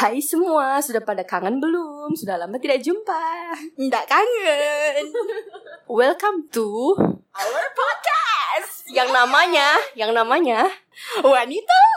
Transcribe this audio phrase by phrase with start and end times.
[0.00, 2.16] Hai semua, sudah pada kangen belum?
[2.16, 3.52] Sudah lama tidak jumpa.
[3.76, 5.12] Nggak kangen.
[6.00, 6.96] Welcome to
[7.36, 8.88] Our podcast.
[8.96, 10.72] yang namanya, yang namanya
[11.20, 11.89] Wanita.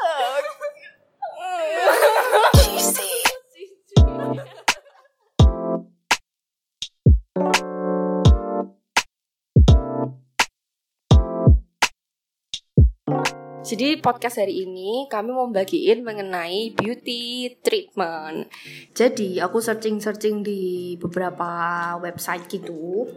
[13.73, 18.45] Jadi podcast hari ini kami mau bagiin mengenai beauty treatment.
[18.93, 21.49] Jadi aku searching-searching di beberapa
[21.97, 23.09] website gitu,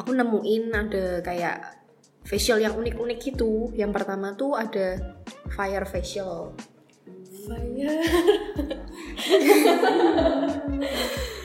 [0.00, 1.84] aku nemuin ada kayak
[2.24, 3.68] facial yang unik-unik gitu.
[3.76, 4.96] Yang pertama tuh ada
[5.52, 6.56] fire facial.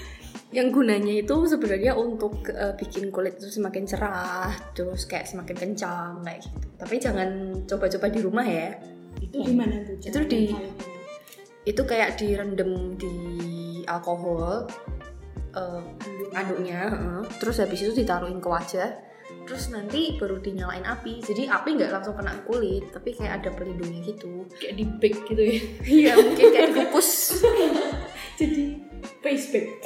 [0.53, 6.21] yang gunanya itu sebenarnya untuk eh, bikin kulit itu semakin cerah, terus kayak semakin kencang
[6.21, 6.57] kayak gitu.
[6.77, 7.29] Tapi jangan
[7.65, 8.77] coba-coba di rumah ya.
[9.17, 9.97] Itu gimana tuh?
[9.99, 10.53] Itu di-
[11.63, 13.15] Itu kayak direndam di
[13.85, 14.67] alkohol
[15.51, 15.81] eh,
[16.33, 17.21] anduknya, heeh.
[17.37, 18.89] terus habis itu ditaruhin ke wajah,
[19.45, 21.21] terus nanti baru dinyalain api.
[21.21, 24.43] Jadi api nggak langsung kena kulit, tapi kayak ada pelindungnya gitu.
[24.57, 27.09] kayak di bake gitu ya Iya, mungkin kayak dikukus.
[28.39, 28.81] jadi
[29.21, 29.85] face bake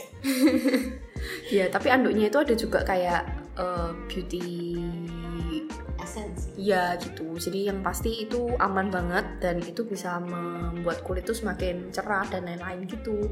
[1.48, 3.24] Iya, tapi anduknya itu ada juga kayak
[3.58, 4.80] eh, beauty
[6.00, 6.52] essence.
[6.56, 7.36] Iya gitu.
[7.36, 12.48] Jadi yang pasti itu aman banget dan itu bisa membuat kulit tuh semakin cerah dan
[12.48, 13.28] lain-lain gitu.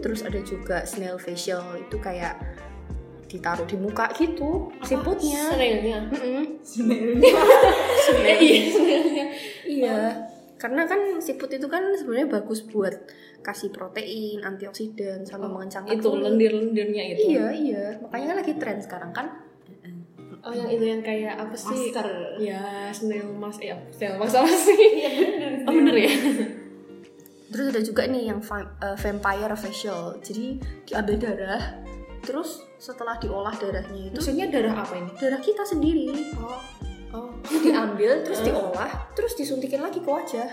[0.00, 2.40] Terus ada juga snail facial itu kayak
[3.26, 5.50] ditaruh di muka gitu siputnya.
[5.50, 5.98] snailnya?
[6.14, 6.46] Eh,
[8.40, 9.26] iya snailnya.
[9.66, 9.98] Iya.
[10.56, 12.96] Karena kan siput itu kan sebenarnya bagus buat
[13.40, 16.24] kasih protein, antioksidan sama mengencangkan itu kulit.
[16.26, 17.84] lendir-lendirnya itu Iya, iya.
[18.00, 19.26] Makanya kan lagi tren sekarang kan.
[20.40, 22.06] oh yang itu yang kayak apa sih Master.
[22.38, 25.52] ya snail mas ya snail mas apa sih Iya bener.
[25.62, 26.12] oh bener ya
[27.46, 30.18] Terus ada juga nih yang va- eh, vampire facial.
[30.20, 31.62] Jadi diambil darah,
[32.20, 36.58] terus setelah diolah darahnya itu maksudnya darah apa ini darah kita sendiri oh
[37.12, 40.48] oh diambil terus diolah terus disuntikin lagi ke wajah.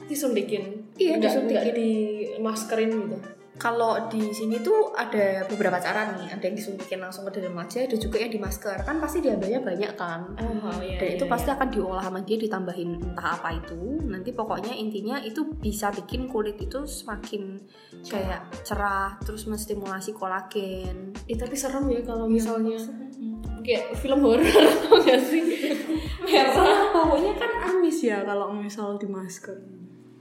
[0.00, 1.58] disuntikin Iya, Nggak- disuntikin.
[1.60, 1.90] nggak di
[2.38, 3.18] maskerin gitu
[3.58, 6.30] Kalau di sini tuh ada beberapa cara nih.
[6.38, 8.86] Ada yang disuntikin langsung ke dalam wajah, ada juga yang di masker.
[8.86, 10.30] Kan pasti diambilnya banyak kan.
[10.38, 13.98] oh iya Dan itu pasti akan diolah sama dia ditambahin entah apa itu.
[14.06, 17.58] Nanti pokoknya intinya itu bisa bikin kulit itu semakin
[18.06, 21.10] kayak cerah, terus menstimulasi kolagen.
[21.26, 22.78] Eh, tapi serem ya kalau Iya, misalnya
[23.64, 24.44] kayak film horor
[24.86, 25.42] tau gak sih
[26.28, 29.56] merah Baunya kan amis ya kalau misal di masker.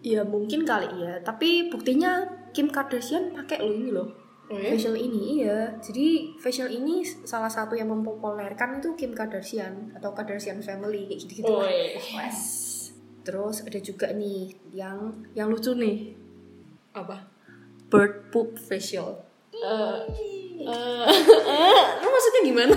[0.01, 2.23] Ya mungkin kali ya, tapi buktinya
[2.53, 4.07] Kim Kardashian pakai loh ini loh.
[4.47, 5.75] oh ya Facial ini iya.
[5.77, 11.51] Jadi facial ini salah satu yang mempopulerkan itu Kim Kardashian atau Kardashian family kayak gitu-gitu.
[11.51, 11.69] oh lah.
[11.69, 12.29] iya.
[13.23, 16.15] Terus ada juga nih yang yang lucu nih,
[16.95, 17.27] apa
[17.87, 19.23] bird poop facial.
[19.51, 19.99] eh
[20.63, 22.75] eh lu maksudnya gimana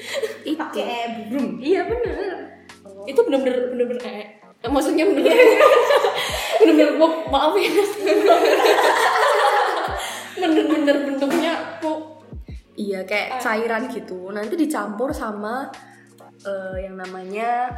[0.50, 0.58] Itu.
[0.58, 1.58] Pakai burung.
[1.58, 2.38] Iya bener.
[3.02, 4.26] itu bener-bener bener-bener eh
[4.62, 5.34] eh, maksudnya bener-bener
[6.62, 7.70] bener-bener gua maaf ya
[10.34, 12.00] bener-bener bentuknya kok
[12.72, 14.32] Iya kayak cairan gitu.
[14.32, 15.68] Nanti dicampur sama
[16.40, 17.68] eh, yang namanya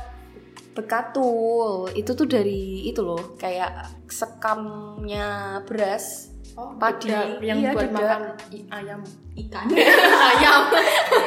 [0.71, 1.91] bekatul.
[1.91, 3.75] Itu tuh dari itu loh, kayak
[4.07, 6.31] sekamnya beras.
[6.55, 7.11] oh, Padi.
[7.43, 7.99] yang Iya, buat beda.
[7.99, 8.23] makan
[8.55, 9.01] i- ayam
[9.35, 9.67] Ikan.
[10.31, 10.63] ayam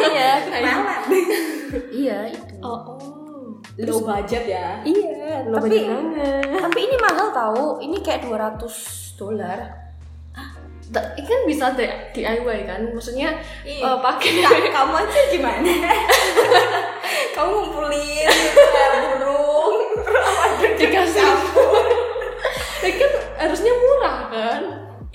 [0.07, 0.79] iya, ayam
[1.91, 2.55] iya itu.
[2.63, 3.16] oh oh
[3.77, 4.81] Low budget ya.
[4.81, 6.57] Iya, Loh, tapi banget.
[6.57, 7.77] tapi ini mahal tahu.
[7.77, 8.57] Ini kayak 200
[9.13, 9.59] dolar.
[10.87, 13.83] Ini kan bisa di- DIY kan maksudnya Iya.
[13.85, 15.67] eh, pakai Ka- kamu aja gimana?
[17.35, 18.27] kamu ngumpulin
[19.19, 19.75] burung.
[20.79, 21.27] dikasih
[22.97, 24.61] kan harusnya murah kan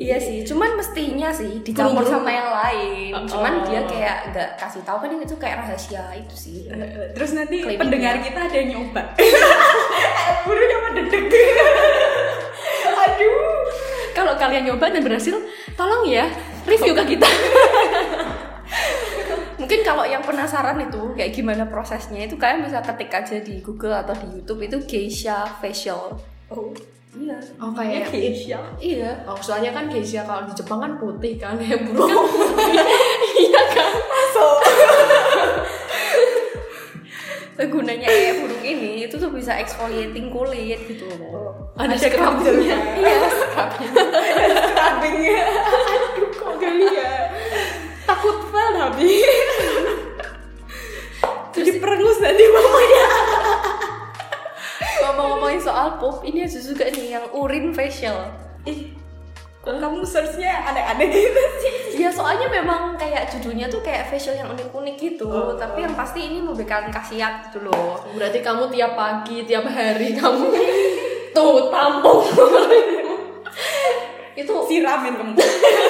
[0.02, 3.14] Iya sih, cuman mestinya sih dicampur sama yang lain.
[3.14, 3.22] Oh.
[3.22, 6.58] Cuman dia kayak nggak kasih tahu kan ini tuh kayak rahasia itu sih.
[7.14, 7.78] Terus nanti Kliniknya.
[7.78, 9.02] pendengar kita ada yang nyoba.
[10.46, 11.24] Burungnya apa dedek.
[13.02, 13.66] Aduh.
[14.14, 15.34] kalau kalian nyoba dan berhasil
[15.74, 16.30] tolong ya
[16.68, 17.26] review ke kita
[19.58, 23.94] Mungkin kalau yang penasaran itu kayak gimana prosesnya itu kalian bisa ketik aja di Google
[23.94, 26.18] atau di YouTube itu geisha facial.
[26.50, 26.74] Oh.
[27.12, 27.36] Iya.
[27.60, 28.56] oh kayak Geisha.
[28.80, 29.12] Iya.
[29.28, 32.24] oh soalnya kan geisha kalau di Jepang kan putih kan ya burung kan
[33.36, 34.58] iya kan Masuk.
[37.62, 41.70] Gunanya ya burung ini itu tuh bisa exfoliating kulit gitu loh.
[41.78, 42.76] ada Ada scrubnya kerjanya.
[42.98, 45.46] iya Scrubbingnya.
[45.46, 47.12] Aduh kok geli ya.
[48.02, 49.22] Takut fail tapi.
[51.54, 53.01] Jadi perengus nanti mamanya.
[55.52, 58.32] Ngomong-ngomongin soal pup, ini ada juga nih yang urin facial.
[58.64, 58.96] Ih,
[59.60, 62.00] kamu searchnya aneh-aneh gitu sih?
[62.00, 65.52] Ya soalnya memang kayak judulnya tuh kayak facial yang unik-unik gitu Oh.
[65.52, 68.00] Tapi yang pasti ini memberikan khasiat gitu loh.
[68.16, 70.56] Berarti kamu tiap pagi, tiap hari kamu
[71.36, 72.24] tuh tampung.
[74.32, 75.36] itu siramin kamu.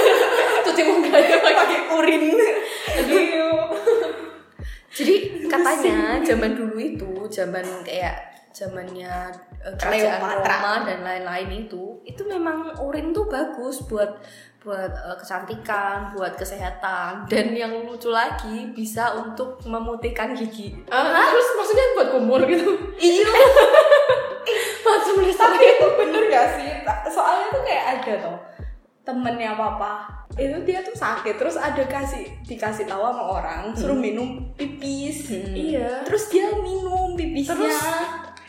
[0.67, 2.23] Cuci mukanya pakai pakai urin.
[4.93, 5.15] Jadi
[5.47, 9.33] katanya zaman dulu itu Zaman kayak zamannya
[9.63, 10.57] kerajaan Cleopatra.
[10.59, 14.19] Roma dan lain-lain itu Itu memang urin tuh bagus buat
[14.63, 20.71] buat eh, kecantikan, buat kesehatan dan yang lucu lagi bisa untuk memutihkan gigi.
[20.87, 22.71] Ah, terus maksudnya buat kumur gitu.
[22.95, 23.27] Iya.
[24.87, 25.79] Langsung tapi listrik.
[25.79, 26.71] itu bener gak sih
[27.13, 28.39] soalnya tuh kayak ada tuh
[29.03, 34.49] temennya papa itu dia tuh sakit terus ada kasih dikasih tahu sama orang suruh minum
[34.57, 35.53] pipis Hmm.
[35.53, 36.03] Iya.
[36.07, 37.79] terus dia minum pipisnya Terus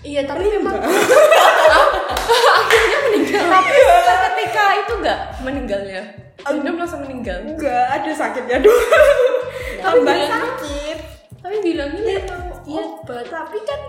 [0.03, 0.75] Iya, tapi memang
[3.23, 3.77] Tapi
[4.27, 6.01] ketika itu enggak meninggalnya.
[6.43, 7.39] Anda langsung meninggal.
[7.45, 9.35] enggak ada sakitnya doang
[9.79, 10.97] tambah bilangnya- sakit.
[11.39, 13.25] Tapi bilangnya memang Iya, obat.
[13.27, 13.81] tapi kan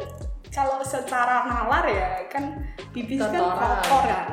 [0.51, 2.59] kalau secara nalar ya kan
[2.91, 4.27] pipis kan kotor kan.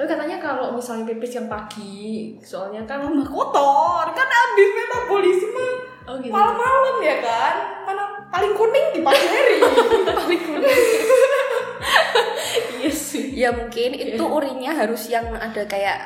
[0.00, 5.68] Tapi katanya kalau misalnya pipis yang pagi, soalnya kan tambah kotor kan habis metabolisme
[6.08, 6.32] Oh gitu.
[6.32, 7.54] malam-malam ya kan
[7.84, 9.60] mana paling kuning di pagi hari
[10.24, 10.80] paling kuning.
[12.74, 13.36] iya sih.
[13.36, 15.98] Ya mungkin itu urinnya harus yang ada kayak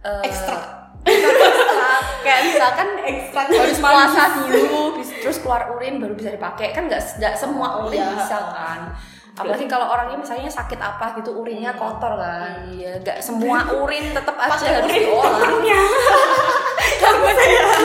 [0.00, 0.64] eh, Ekstrak.
[1.04, 2.02] bukan ekstrak.
[2.24, 7.84] kayak misalkan ekstrak harus puasa dulu terus keluar urin baru bisa dipakai kan nggak semua
[7.84, 8.16] urin Iya.
[8.16, 8.80] bisa kan
[9.36, 12.72] apalagi kalau orangnya misalnya sakit apa gitu urinnya kotor kan.
[12.72, 15.36] Ya nggak semua urin tetap aja harus diolah
[17.36, 17.62] saya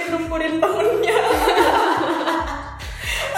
[0.00, 1.18] minum urin temennya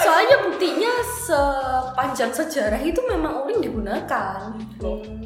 [0.02, 4.50] soalnya buktinya sepanjang sejarah itu memang urin digunakan.
[4.82, 5.22] Hmm,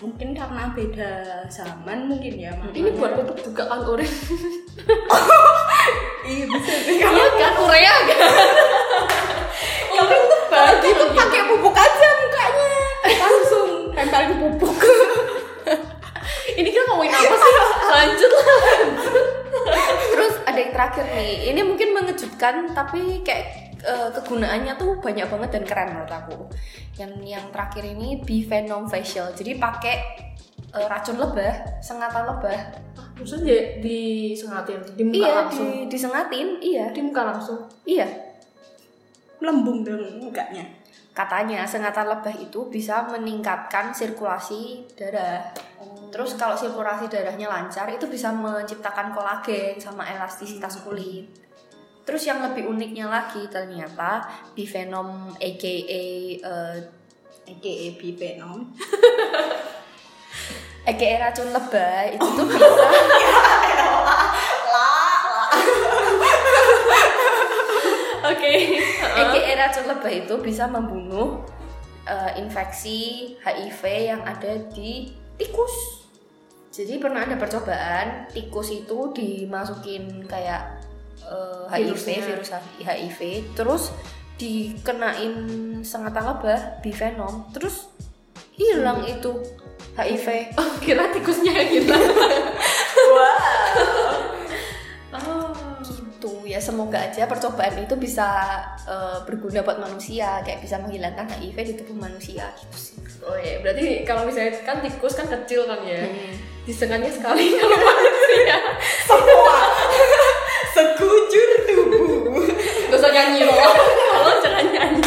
[0.00, 2.72] mungkin karena beda zaman mungkin ya Mak.
[2.72, 4.06] Ini buat pupuk juga kan urin.
[6.30, 6.72] iya bisa.
[6.88, 8.18] Iya kan urea kan.
[11.00, 12.72] Itu pakai pupuk aja mukanya
[13.16, 14.76] langsung tempelin pupuk
[16.60, 17.52] Ini kita ngomongin apa sih?
[17.88, 18.46] Lanjut lah.
[20.12, 25.50] Terus ada yang terakhir nih, ini mungkin mengejutkan tapi kayak eh, kegunaannya tuh banyak banget
[25.56, 26.36] dan keren menurut aku.
[27.00, 29.32] Yang yang terakhir ini Bivenom facial.
[29.32, 29.96] Jadi pakai
[30.74, 32.58] eh, racun lebah, sengatan lebah.
[33.16, 35.64] Maksudnya disengatin di muka iya, langsung.
[35.64, 36.84] di, disengatin, iya.
[36.92, 37.60] Di muka langsung.
[37.88, 38.28] Iya.
[39.40, 40.79] melembung dong mukanya
[41.10, 45.50] Katanya sengatan lebah itu bisa meningkatkan sirkulasi darah.
[46.14, 51.26] Terus kalau sirkulasi darahnya lancar itu bisa menciptakan kolagen sama elastisitas kulit.
[52.06, 54.22] Terus yang lebih uniknya lagi ternyata
[54.54, 56.38] Bivenom aka eh,
[57.50, 58.70] aka bivenom
[60.86, 62.66] aka racun lebah itu tuh bisa
[68.30, 68.54] Oke.
[69.20, 71.42] aka racun lebah itu bisa membunuh
[72.06, 73.82] eh, infeksi HIV
[74.14, 76.06] yang ada di tikus.
[76.70, 80.80] Jadi pernah ada percobaan tikus itu dimasukin kayak
[81.26, 82.20] eh, HIV Virusnya.
[82.22, 82.50] virus
[82.80, 83.20] HIV
[83.58, 83.90] terus
[84.40, 85.34] dikenain
[85.84, 87.92] sengatan lebah bivenom terus
[88.56, 89.36] hilang itu
[89.96, 90.56] HIV.
[90.56, 91.92] Oh, kira tikusnya gitu.
[92.59, 92.59] Oh.
[96.60, 98.28] Ya semoga aja percobaan itu bisa
[98.84, 102.96] eh, berguna buat manusia kayak bisa menghilangkan HIV di tubuh manusia gitu sih.
[103.24, 106.04] Oh iya, berarti kalau misalnya kan tikus kan kecil kan ya.
[106.04, 106.36] Hmm.
[106.68, 108.56] Disengatnya sekali kalau manusia.
[109.08, 109.56] semua
[110.76, 112.44] sekujur tubuh
[112.92, 113.56] Gak usah nyanyi loh.
[114.12, 115.02] Kalau jangan nyanyi.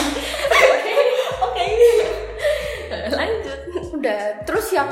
[1.38, 1.68] oke
[3.14, 3.60] Lanjut.
[3.94, 4.90] Udah terus yang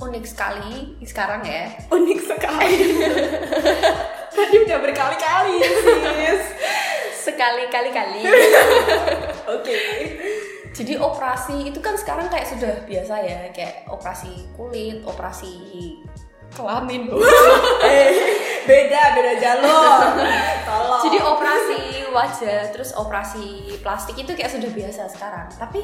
[0.00, 2.72] unik sekali sekarang ya unik sekali
[4.30, 6.42] tadi udah berkali-kali sis.
[7.20, 8.22] Sekali kali kali.
[9.56, 9.78] Oke.
[10.70, 15.52] Jadi operasi itu kan sekarang kayak sudah biasa ya kayak operasi kulit operasi
[16.54, 17.10] kelamin.
[17.80, 18.10] Eh
[18.64, 20.00] beda beda jalur.
[20.64, 21.00] Tolong.
[21.04, 21.80] Jadi operasi
[22.12, 25.48] wajah terus operasi plastik itu kayak sudah biasa sekarang.
[25.56, 25.82] Tapi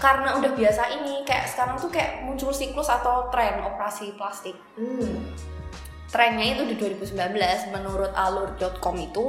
[0.00, 4.56] karena udah biasa ini kayak sekarang tuh kayak muncul siklus atau tren operasi plastik.
[4.74, 5.28] Hmm.
[6.10, 7.14] Trennya itu di 2019
[7.70, 9.26] menurut alur.com itu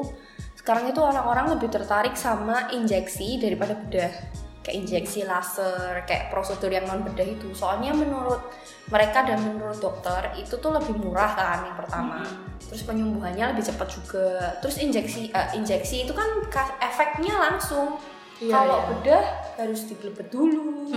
[0.61, 4.13] sekarang itu orang-orang lebih tertarik sama injeksi daripada bedah.
[4.61, 7.50] Kayak injeksi laser kayak prosedur yang non bedah itu.
[7.57, 8.45] Soalnya menurut
[8.93, 12.21] mereka dan menurut dokter itu tuh lebih murah kan yang pertama.
[12.69, 14.53] Terus penyembuhannya lebih cepat juga.
[14.61, 17.97] Terus injeksi eh, injeksi itu kan ka- efeknya langsung
[18.41, 18.88] Iya, Kalau iya.
[18.89, 19.25] bedah
[19.62, 20.89] harus digelebet dulu,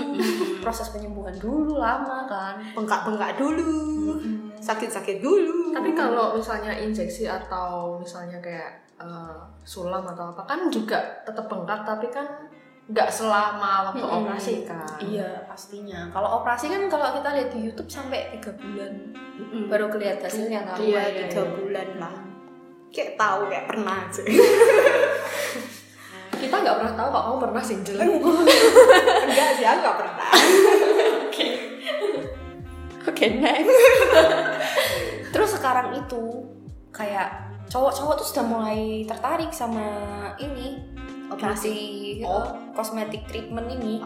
[0.65, 2.57] proses penyembuhan dulu lama kan.
[2.73, 4.17] bengkak-bengkak dulu
[4.57, 11.21] sakit-sakit dulu Tapi kalau misalnya injeksi atau misalnya kayak eh, sulam atau apa kan juga
[11.29, 12.25] tetap bengkak tapi kan
[12.89, 14.19] nggak selama waktu Mm-mm.
[14.25, 14.97] operasi kan.
[15.01, 16.09] Iya pastinya.
[16.09, 18.93] Kalau operasi kan kalau kita lihat di YouTube sampai tiga bulan
[19.69, 20.77] baru kelihatan hasilnya kan.
[20.81, 21.53] Iya, dua iya, tiga iya.
[21.53, 22.15] bulan lah
[22.95, 24.23] kayak tahu kayak pernah aja
[26.45, 28.01] Kita nggak pernah tahu kok kamu pernah single.
[29.25, 30.15] enggak sih aku nggak pernah
[33.05, 33.69] Oke next.
[35.33, 36.25] Terus sekarang itu
[36.89, 39.87] kayak cowok-cowok tuh sudah mulai tertarik sama
[40.41, 40.81] ini
[41.29, 41.75] operasi
[42.25, 42.41] Oh.
[42.41, 44.01] eh, kosmetik treatment ini.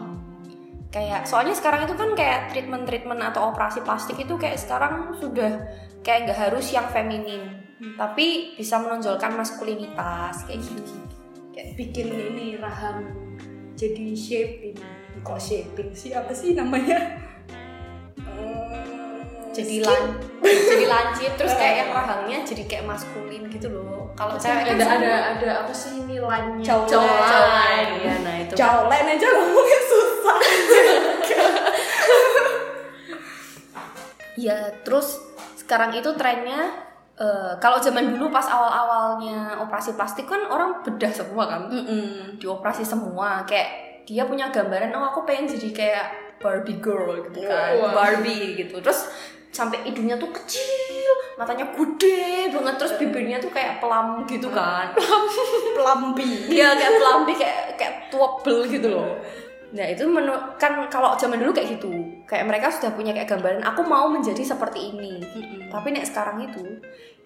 [0.89, 5.61] Kayak soalnya sekarang itu kan kayak treatment-treatment atau operasi plastik itu kayak sekarang sudah
[6.01, 7.61] kayak nggak harus yang feminin,
[7.93, 10.97] tapi bisa menonjolkan maskulinitas kayak gitu.
[11.59, 13.03] Kayak bikin ini rahang
[13.75, 14.79] jadi shaping
[15.19, 17.19] kok shaping sih apa sih namanya
[18.15, 19.19] Hmm,
[19.51, 19.83] Jadi skin.
[19.83, 20.03] lan
[20.39, 24.07] jadi lancip terus kayak yang rahangnya jadi kayak maskulin gitu loh.
[24.13, 26.63] Kalau kan ada sama- ada ada apa sih nilainya?
[26.63, 27.87] Jaulan.
[27.97, 28.53] Iya, nah itu.
[28.53, 28.59] kan.
[28.61, 30.37] Jaulen aja ngomongnya susah
[34.39, 35.19] Iya, terus
[35.57, 36.71] sekarang itu trennya
[37.19, 41.61] eh, kalau zaman dulu pas awal-awalnya operasi plastik kan orang bedah semua kan.
[42.39, 46.05] Dioperasi semua kayak dia punya gambaran oh aku pengen jadi kayak
[46.39, 47.77] Barbie girl gitu kan.
[47.77, 47.91] Wah.
[47.93, 48.79] Barbie gitu.
[48.79, 49.11] Terus
[49.49, 54.93] sampai hidungnya tuh kecil, matanya gede banget terus bibirnya tuh kayak pelam gitu kan.
[55.75, 59.19] pelambi Iya kayak pelambi kayak kayak tuabel gitu loh.
[59.69, 61.91] Nah itu menu kan kalau zaman dulu kayak gitu,
[62.25, 65.21] kayak mereka sudah punya kayak gambaran aku mau menjadi seperti ini.
[65.69, 66.65] Tapi nek sekarang itu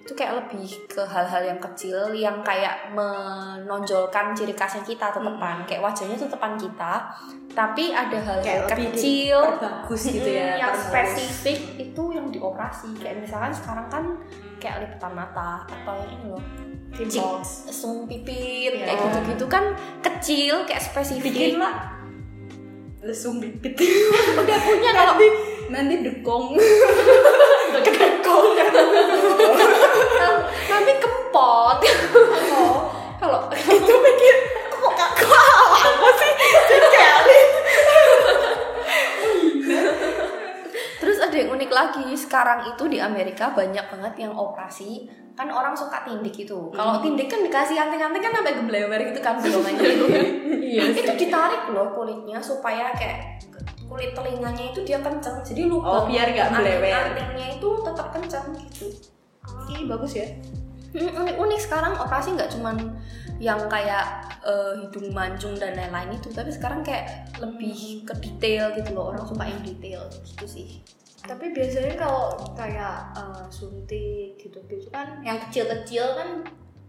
[0.03, 5.79] itu kayak lebih ke hal-hal yang kecil yang kayak menonjolkan ciri khasnya kita tetepan, kayak
[5.79, 7.07] wajahnya tetepan kita,
[7.55, 12.91] tapi ada hal-hal Kayak kecil diperbagus gitu ya, yang spesifik itu yang dioperasi.
[12.99, 14.03] Kayak misalkan sekarang kan
[14.59, 16.43] kayak liputan mata atau yang ini loh
[16.93, 17.71] Dimples.
[17.71, 18.85] sung pipit Iya.
[18.85, 19.71] kayak gitu-gitu kan
[20.03, 22.02] kecil kayak spesifik bikin lah
[23.03, 23.75] lesung bibit
[24.39, 25.27] udah punya kalau nanti
[25.67, 26.55] nanti dekong
[27.75, 28.47] dekong
[30.71, 31.77] nanti kempot.
[33.19, 34.35] Kalau itu mikir
[34.71, 36.31] kok kak kok apa sih?
[36.67, 37.19] Kayak
[40.99, 45.73] terus ada yang unik lagi sekarang itu di Amerika banyak banget yang operasi kan orang
[45.73, 46.59] suka tindik itu.
[46.69, 50.25] Kalau tindik kan dikasih anting-anting kan sampai geblewer gitu kan bolongannya itu kan
[50.63, 50.83] Iya.
[50.89, 53.41] itu ditarik loh kulitnya supaya kayak
[53.83, 55.41] kulit telinganya itu dia kenceng.
[55.41, 56.85] Jadi Oh, lubang biar nggak belewer.
[56.85, 58.85] anting-antingnya itu tetap kenceng gitu.
[59.69, 60.27] Ih, bagus ya.
[60.93, 62.77] Hmm, unik-unik sekarang operasi nggak cuman
[63.37, 64.05] yang kayak
[64.41, 69.09] eh, hidung mancung dan lain-lain itu tapi sekarang kayak lebih ke detail gitu loh.
[69.09, 70.85] Orang suka yang detail gitu sih
[71.23, 76.29] tapi biasanya kalau kayak eh, suntik gitu-gitu kan yang kecil-kecil kan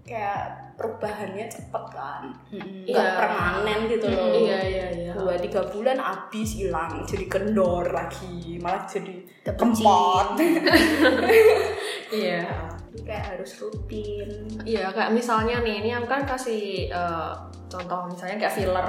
[0.05, 3.17] kayak perubahannya cepet kan nggak Iya.
[3.17, 5.13] permanen gitu loh Iya iya iya.
[5.17, 10.37] dua tiga bulan habis hilang jadi kendor lagi malah jadi kempot
[12.15, 12.47] Iya.
[12.95, 14.29] Jadi kayak harus rutin
[14.63, 17.33] Iya, kayak misalnya nih, ini aku kan kasih eh,
[17.67, 18.87] contoh misalnya kayak filler.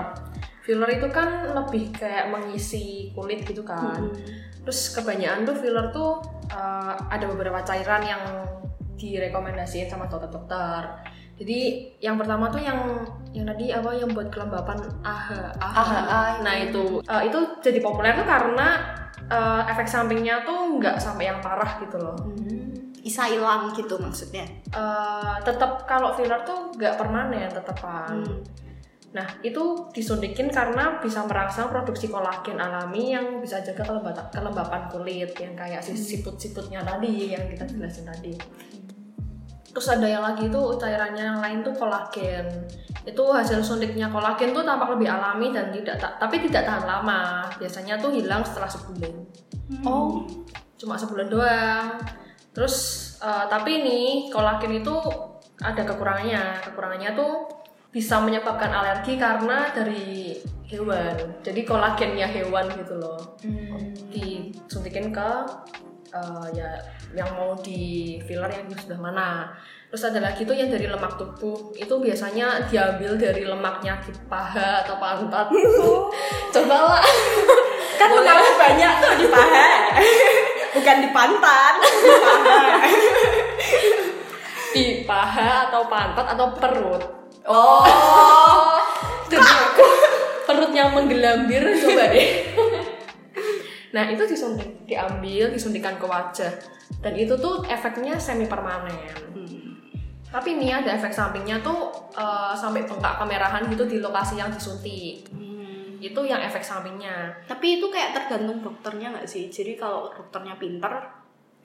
[0.62, 4.14] Filler itu kan lebih kayak mengisi kulit gitu kan.
[4.66, 6.20] Terus kebanyakan tuh filler tuh
[6.50, 8.24] eh, ada beberapa cairan yang
[8.98, 10.82] direkomendasiin sama dokter-dokter.
[11.36, 12.80] Jadi yang pertama tuh yang
[13.36, 15.60] yang tadi apa yang buat kelembapan AHA.
[15.60, 18.68] AHA, Nah itu eh, itu jadi populer tuh karena
[19.28, 22.16] eh, efek sampingnya tuh nggak sampai yang parah gitu loh.
[23.06, 24.42] bisa hilang gitu maksudnya
[24.74, 28.26] Eh, tetap kalau filler tuh nggak permanen tetepan.
[29.16, 35.32] Nah itu disuntikin karena bisa merangsang produksi kolagen alami yang bisa jaga kelembapan, kelembapan kulit
[35.40, 38.36] yang kayak si siput-siputnya tadi yang kita jelasin tadi.
[39.72, 42.48] Terus ada yang lagi itu cairannya yang lain tuh kolagen.
[43.08, 47.48] Itu hasil suntiknya kolagen tuh tampak lebih alami dan tidak ta- tapi tidak tahan lama.
[47.56, 49.16] Biasanya tuh hilang setelah sebulan
[49.88, 50.28] oh
[50.76, 51.88] cuma sebulan doang.
[52.52, 52.76] Terus
[53.24, 54.96] eh, tapi nih kolagen itu
[55.64, 56.60] ada kekurangannya.
[56.68, 57.64] Kekurangannya tuh
[57.96, 60.36] bisa menyebabkan alergi karena dari
[60.68, 61.16] hewan.
[61.40, 63.40] Jadi kolagennya hewan gitu loh.
[64.12, 65.32] Disuntikin ke
[66.12, 66.76] eh, ya
[67.16, 69.48] yang mau di filler yang sudah mana.
[69.88, 71.72] Terus ada lagi tuh yang dari lemak tubuh.
[71.80, 75.48] Itu biasanya diambil dari lemaknya di paha atau pantat.
[76.60, 77.06] Coba lah.
[77.96, 79.68] kan lemaknya banyak tuh di paha
[80.76, 82.68] bukan di pantat di paha
[84.76, 87.25] di paha atau pantat atau perut.
[87.48, 87.82] Oh.
[89.32, 89.86] Jadi aku
[90.46, 92.30] perutnya menggelambir coba deh.
[93.96, 96.52] Nah itu disuntik diambil disuntikan ke wajah.
[97.00, 98.92] Dan itu tuh efeknya semi permanen
[100.36, 105.24] tapi nih ada efek sampingnya tuh eh, sampai bengkak kemerahan gitu di lokasi yang disuntik.
[106.04, 107.32] Itu yang efek sampingnya.
[107.48, 109.48] Tapi itu kayak tergantung dokternya nggak sih?
[109.48, 110.92] Jadi kalau dokternya pinter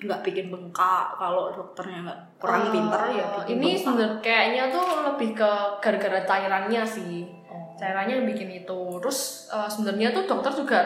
[0.00, 4.84] nggak bikin bengkak, kalau dokternya nggak kurang Eh, pinter ya bikin ini sebenarnya kayaknya tuh
[5.06, 7.74] lebih ke gara-gara cairannya sih Oh.
[7.74, 10.80] cairannya yang bikin itu terus eh, sebenarnya tuh dokter juga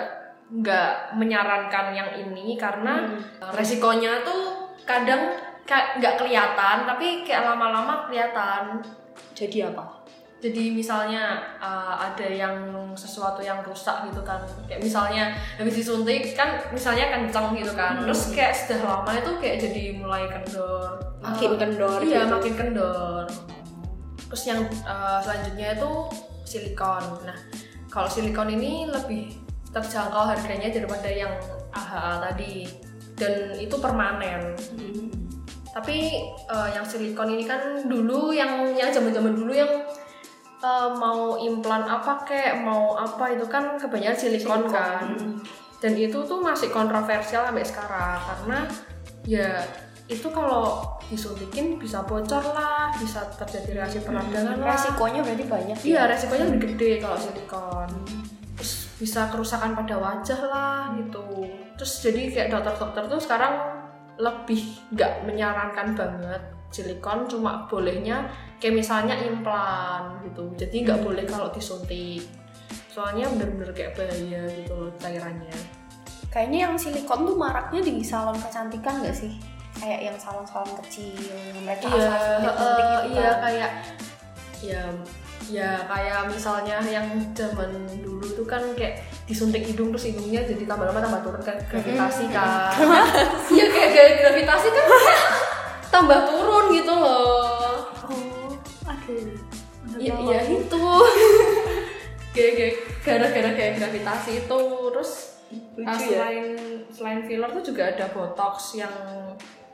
[0.45, 3.21] nggak menyarankan yang ini karena Hmm.
[3.41, 5.31] eh, resikonya tuh kadang
[5.65, 8.85] nggak kelihatan tapi kayak lama-lama kelihatan
[9.33, 10.04] Jadi apa?
[10.45, 12.57] Jadi misalnya eh, ada yang
[12.93, 14.45] sesuatu yang rusak gitu kan.
[14.69, 15.25] Kayak misalnya
[15.57, 17.97] habis disuntik kan misalnya kencang gitu kan.
[17.97, 18.05] Hmm.
[18.05, 21.01] terus kayak sudah lama itu kayak jadi mulai kendor.
[21.25, 22.33] Makin Eh, kendor iya gitu.
[22.37, 23.25] makin kendor.
[24.29, 25.91] Terus yang eh, selanjutnya itu
[26.45, 27.05] silikon.
[27.25, 27.39] Nah
[27.89, 29.41] kalau silikon ini lebih
[29.73, 31.33] terjangkau harganya daripada yang
[31.73, 32.69] AHA tadi.
[33.17, 34.53] Dan itu permanen.
[34.77, 35.09] Hmm.
[35.75, 39.67] tapi eh, yang silikon ini kan dulu yang yang zaman-zaman dulu yang
[40.65, 45.13] eh, mau implan apa kek mau apa itu kan kebanyakan silikon, kan.
[45.13, 45.37] Hmm.
[45.85, 48.59] dan itu tuh masih kontroversial sampai sekarang karena
[49.29, 49.61] ya
[50.09, 54.73] itu kalau disuntikin bisa bocor lah bisa terjadi reaksi peradangan lah.
[54.73, 57.91] Resikonya berarti banyak iya resikonya lebih gede kalau silikon.
[58.57, 61.49] Terus bisa kerusakan pada wajah lah gitu.
[61.77, 63.55] Terus jadi kayak dokter-dokter tuh sekarang
[64.17, 64.63] lebih
[64.95, 68.27] nggak menyarankan banget silikon cuma bolehnya
[68.59, 70.51] kayak misalnya implan gitu.
[70.59, 72.27] Jadi nggak boleh kalau disuntik.
[72.91, 75.55] Soalnya bener-bener kayak bahaya gitu loh cairannya.
[76.35, 79.39] Kayaknya yang silikon tuh maraknya di salon kecantikan gak sih?
[79.79, 82.67] Kayak yang salon-salon kecil yang mereka iya asal gitu
[83.15, 83.39] iya kan.
[83.43, 83.71] kayak
[84.65, 84.83] ya
[85.51, 90.89] ya kayak misalnya yang zaman dulu tuh kan kayak disuntik hidung terus hidungnya jadi tambah
[90.89, 92.71] lama tambah turun kan gravitasi kan.
[93.55, 94.85] Iya kayak gravitasi kan
[95.95, 98.51] tambah turun gitu loh Oh,
[98.85, 99.31] aduh.
[99.97, 100.83] iya iya itu
[102.35, 105.13] kayak kayak gara-gara kayak gravitasi itu terus
[105.79, 106.03] Lucu ah, ya.
[106.03, 106.47] selain
[106.91, 108.91] selain filler tuh juga ada botox yang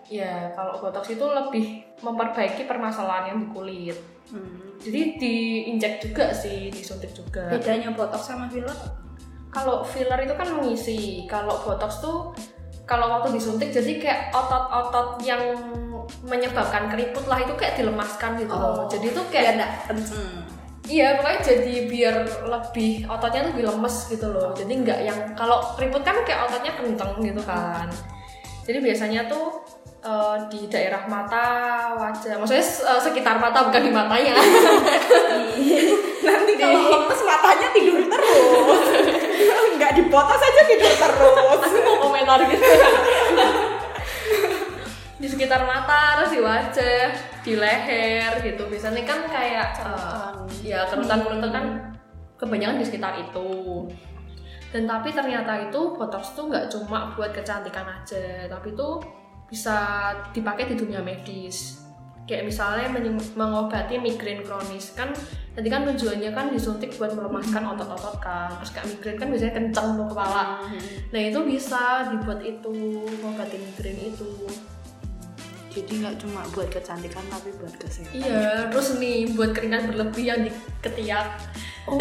[0.05, 1.65] ya kalau botox itu lebih
[1.99, 3.99] memperbaiki permasalahan yang di kulit
[4.31, 4.79] Hmm.
[4.79, 8.71] jadi diinjek juga sih disuntik juga Bedanya botox sama filler?
[9.51, 12.31] kalau filler itu kan mengisi kalau botox tuh
[12.87, 15.43] kalau waktu disuntik jadi kayak otot-otot yang
[16.21, 18.61] menyebabkan keriput lah itu kayak dilemaskan gitu Oh.
[18.61, 20.29] loh jadi Biar kayak nggak kenceng.
[20.91, 22.15] Iya, pokoknya jadi biar
[22.51, 24.51] lebih ototnya tuh lebih lemes gitu loh.
[24.51, 27.87] Jadi nggak yang kalau keriput kan kayak ototnya kenceng gitu kan.
[28.67, 29.63] Jadi biasanya tuh
[30.03, 31.47] eh, di daerah mata,
[31.95, 34.35] wajah, maksudnya eh, sekitar mata bukan di matanya.
[36.27, 38.83] Nanti kalau lemes matanya tidur terus.
[39.79, 41.61] Nggak dibotos aja tidur terus.
[41.71, 42.67] Aku mau komentar gitu.
[45.21, 47.13] di sekitar mata, terus di wajah,
[47.45, 48.65] di leher gitu.
[48.65, 50.31] Biasanya kan kayak eh,
[50.73, 51.65] ya kerutan-kerutan kan
[52.41, 53.85] kebanyakan di sekitar itu.
[54.73, 59.05] Dan tapi ternyata itu botox tuh nggak cuma buat kecantikan aja, tapi tuh
[59.45, 61.85] bisa dipakai di dunia medis.
[62.25, 62.87] Kayak misalnya
[63.35, 64.95] mengobati migrain kronis.
[64.95, 65.11] Kan
[65.53, 68.49] nanti kan tujuannya kan disuntik buat melemaskan otot-otot kan.
[68.63, 70.63] Terus kayak migrain kan biasanya kenceng tuh kepala.
[71.11, 72.71] Nah itu bisa dibuat itu
[73.19, 74.31] mengobati migrain itu
[75.71, 78.11] Jadi nggak cuma buat kecantikan tapi buat kesehatan.
[78.11, 80.51] iya terus nih buat keringat berlebih yang di
[80.83, 81.39] ketiak
[81.89, 81.97] Oh,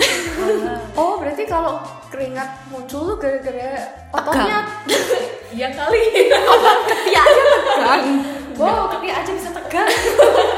[0.94, 1.80] oh berarti kalau
[2.10, 3.80] keringat muncul tuh gara-gara
[4.12, 4.66] ototnya
[5.56, 6.02] iya kali
[6.86, 7.24] ketiaknya
[7.64, 8.04] tegang.
[8.60, 9.88] Wow, ketiak aja bisa tegang.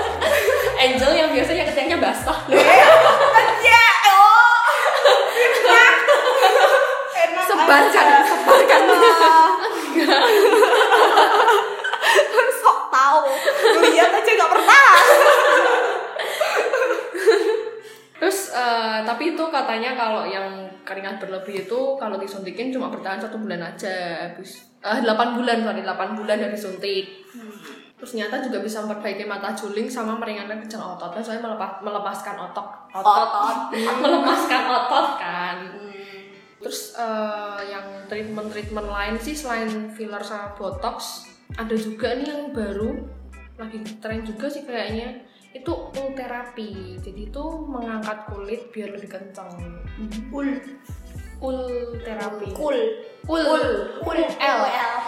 [0.82, 2.40] Angel yang biasanya ketiaknya basah
[3.70, 4.58] Ya, oh.
[7.14, 8.82] Enak Sebarkan, sebarkan.
[12.52, 12.71] Sok
[13.02, 13.20] tahu.
[13.82, 14.90] Lihat aja nggak pernah.
[18.22, 23.42] terus eh, tapi itu katanya kalau yang keringat berlebih itu kalau disuntikin cuma bertahan satu
[23.42, 27.06] bulan aja habis eh 8 bulan sorry 8 bulan dari suntik.
[27.98, 32.66] Terus nyata juga bisa memperbaiki mata juling sama meringankan kejang ototnya soalnya melepas, melepaskan otot.
[32.98, 33.58] Otot,
[34.06, 35.58] melepaskan otot kan.
[36.62, 42.44] Terus eh, yang treatment treatment lain sih selain filler sama botox ada juga nih yang
[42.56, 43.04] baru
[43.60, 45.28] lagi tren juga sih kayaknya.
[45.52, 49.52] Itu ul terapi jadi itu mengangkat kulit biar lebih kencang
[50.32, 50.48] Ul,
[51.44, 51.60] ul.
[52.08, 52.72] Terapi cool.
[53.28, 53.36] ul.
[53.36, 53.66] Ul, ul.
[54.00, 54.60] Ul, l.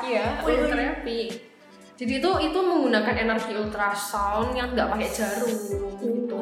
[0.04, 0.68] Iya Ul.
[0.68, 1.54] terapi
[1.94, 5.56] jadi itu itu menggunakan energi ultrasound yang nggak pakai jarum
[6.02, 6.40] gitu.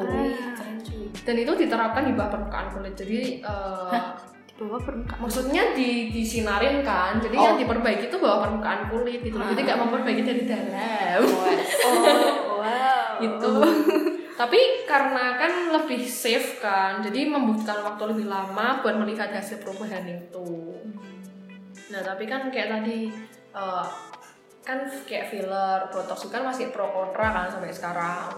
[1.22, 2.96] Dan itu diterapkan di bawah permukaan kulit.
[2.96, 4.00] Jadi Di
[4.52, 5.18] bawah permukaan.
[5.18, 7.44] maksudnya di disinarin kan jadi Oh.
[7.50, 11.20] yang diperbaiki itu bawah permukaan kulit gitu jadi nggak memperbaiki dari dalam.
[11.24, 13.16] Oh, wow.
[13.24, 13.52] gitu.
[14.32, 20.02] Tapi karena kan lebih safe kan jadi membutuhkan waktu lebih lama buat melihat hasil perubahan
[20.08, 20.76] itu.
[21.92, 23.12] Nah tapi kan kayak tadi
[23.52, 23.86] eh,
[24.62, 28.30] kan kayak filler botox itu kan masih pro kontra kan sampai sekarang.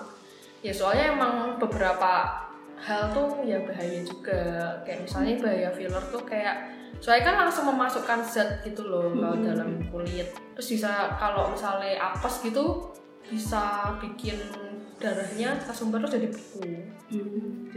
[0.61, 2.44] Ya soalnya emang beberapa
[2.85, 4.40] hal tuh ya bahaya juga
[4.85, 6.68] kayak misalnya bahaya filler tuh kayak
[7.01, 12.44] soalnya kan langsung memasukkan zat gitu loh ke dalam kulit terus bisa kalau misalnya apes
[12.44, 12.92] gitu
[13.25, 14.37] bisa bikin
[15.01, 16.68] darahnya tersumbat terus jadi beku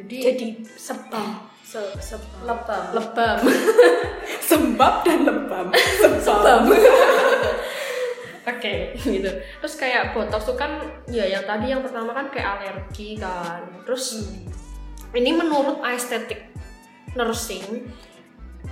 [0.08, 1.30] jadi, Jadi sebam.
[1.65, 2.48] Se sebam.
[2.48, 3.38] lebam lebam
[4.48, 5.67] Sembab dan lebam.
[6.28, 6.62] lebam
[8.48, 9.28] Oke, gitu.
[9.28, 10.80] Terus kayak botox tuh kan,
[11.12, 13.60] ya yang tadi yang pertama kan kayak alergi kan.
[13.84, 14.32] Terus
[15.15, 16.52] ini menurut aesthetic
[17.15, 17.88] nursing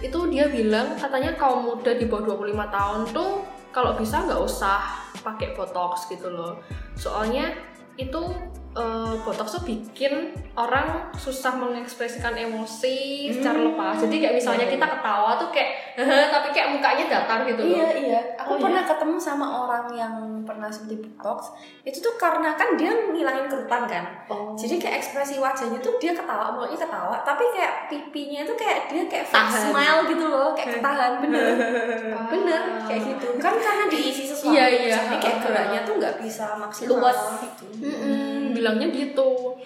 [0.04, 3.32] itu dia bilang katanya kaum muda di bawah 25 tahun tuh
[3.72, 4.80] kalau bisa nggak usah
[5.24, 6.60] pakai botox gitu loh.
[6.96, 7.56] Soalnya
[7.96, 8.32] itu
[8.76, 10.14] eh, botox tuh bikin
[10.54, 12.98] orang susah mengekspresikan emosi
[13.30, 13.96] secara lepas.
[13.98, 15.96] Jadi kayak misalnya kita ketawa tuh kayak
[16.34, 17.72] tapi kayak mukanya datar gitu loh.
[17.74, 21.56] Iya iya, aku Oh, pernah ketemu sama orang yang pernah suntik botox.
[21.82, 24.06] Itu tuh karena kan dia ngilangin kerutan kan.
[24.28, 24.52] Oh.
[24.54, 29.04] Jadi kayak ekspresi wajahnya tuh dia ketawa, mulutnya ketawa, tapi kayak pipinya itu kayak dia
[29.06, 29.64] kayak fake Tahan.
[29.66, 31.44] smile gitu loh, kayak ketahan bener,
[32.32, 33.28] bener kayak gitu.
[33.38, 34.96] Kan karena diisi sesuatu, Iya, iya.
[34.96, 36.92] jadi kayak geraknya tuh nggak bisa maksimal.
[37.00, 37.20] Luas.
[37.42, 37.66] gitu.
[37.82, 39.60] Mm-mm, bilangnya gitu.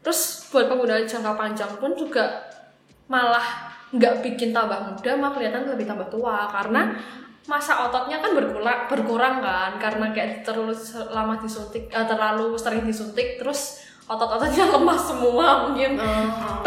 [0.00, 2.48] Terus buat pengguna jangka panjang pun juga
[3.06, 6.96] malah nggak bikin tambah muda, malah kelihatan lebih tambah tua karena
[7.50, 10.76] masa ototnya kan berkurang berkurang kan karena kayak terlalu
[11.10, 15.94] lama disuntik eh, terlalu sering disuntik terus otot-ototnya lemah semua mungkin.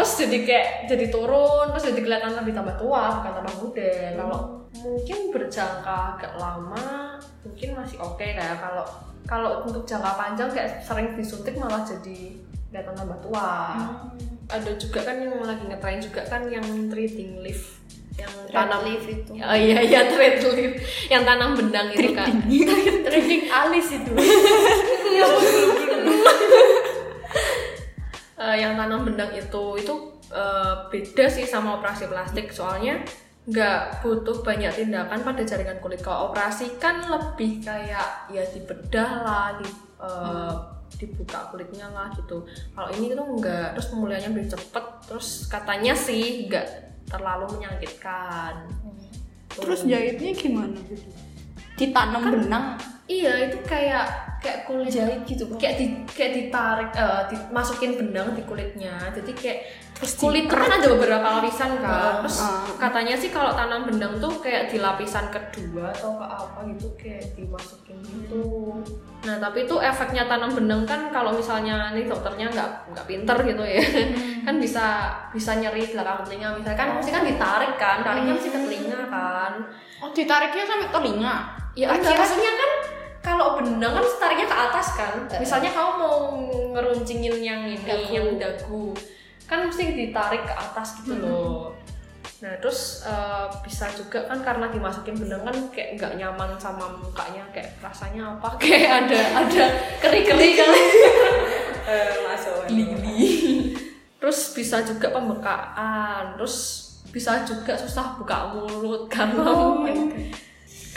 [0.00, 3.92] Terus jadi kayak jadi turun terus jadi kelihatan lebih tambah tua bukan tambah muda.
[4.16, 4.40] Kalau
[4.80, 8.84] mungkin berjangka agak lama mungkin masih oke kayak kalau
[9.28, 12.40] kalau untuk jangka panjang kayak sering disuntik malah jadi
[12.72, 13.76] kelihatan tambah tua.
[14.44, 19.34] Ada juga kan yang lagi ngetrain juga kan yang treating leaf yang tanam lift itu.
[19.42, 20.78] Oh iya iya trade leaf.
[21.10, 22.30] Yang tanam benang itu kan.
[23.10, 24.12] Trading alis itu.
[28.34, 29.94] Eh, yang tanam benang itu itu
[30.34, 32.50] eh, beda sih sama operasi plastik.
[32.50, 32.98] Soalnya
[33.44, 36.02] nggak butuh banyak tindakan pada jaringan kulit.
[36.02, 39.68] Kalau operasi kan lebih kayak ya dibedah lah di
[40.02, 40.54] eh,
[40.98, 42.42] dibuka kulitnya lah gitu.
[42.74, 44.84] Kalau ini tuh enggak terus pemulihannya lebih cepet.
[45.06, 46.66] Terus katanya sih nggak
[47.06, 48.66] terlalu menyakitkan.
[49.54, 50.74] Terus jahitnya gimana?
[51.74, 55.48] Ditanam benang iya itu kayak kayak kulit jahit gitu.
[55.56, 59.58] Kayak di kayak ditarik eh, dimasukin benang di kulitnya jadi kayak
[60.04, 62.20] Kulit itu kan ada beberapa lapisan kan.
[62.20, 62.60] Terus Ah.
[62.76, 67.24] katanya sih kalau tanam benang tuh kayak di lapisan kedua atau ke apa gitu kayak
[67.32, 68.76] dimasukin gitu.
[69.24, 73.64] Nah tapi itu efeknya tanam benang kan kalau misalnya nih dokternya nggak nggak pinter gitu
[73.64, 73.80] ya.
[74.44, 74.86] Kan bisa
[75.32, 76.48] bisa nyeri belakang telinga.
[76.52, 79.52] Misalnya kan mesti kan ditarik kan tariknya mesti ke telinga kan.
[80.04, 81.36] Oh, ditariknya sampai telinga.
[81.74, 82.70] Ya enggak, maksudnya kan
[83.24, 85.14] kalau benang kan tariknya ke atas kan.
[85.40, 86.16] Misalnya kamu mau
[86.76, 88.12] ngeruncingin yang ini, Dagu.
[88.12, 88.92] yang dagu,
[89.44, 91.76] kan mesti ditarik ke atas gitu loh.
[92.40, 97.44] Nah terus eh, bisa juga kan karena dimasukin benang kan kayak nggak nyaman sama mukanya,
[97.52, 98.48] kayak rasanya apa?
[98.62, 99.64] Kayak ada ada
[100.00, 100.70] keri-keri kan.
[101.84, 102.64] Eh, masuk.
[104.16, 106.56] Terus bisa juga pembekaan, terus
[107.12, 109.44] bisa juga susah buka mulut karena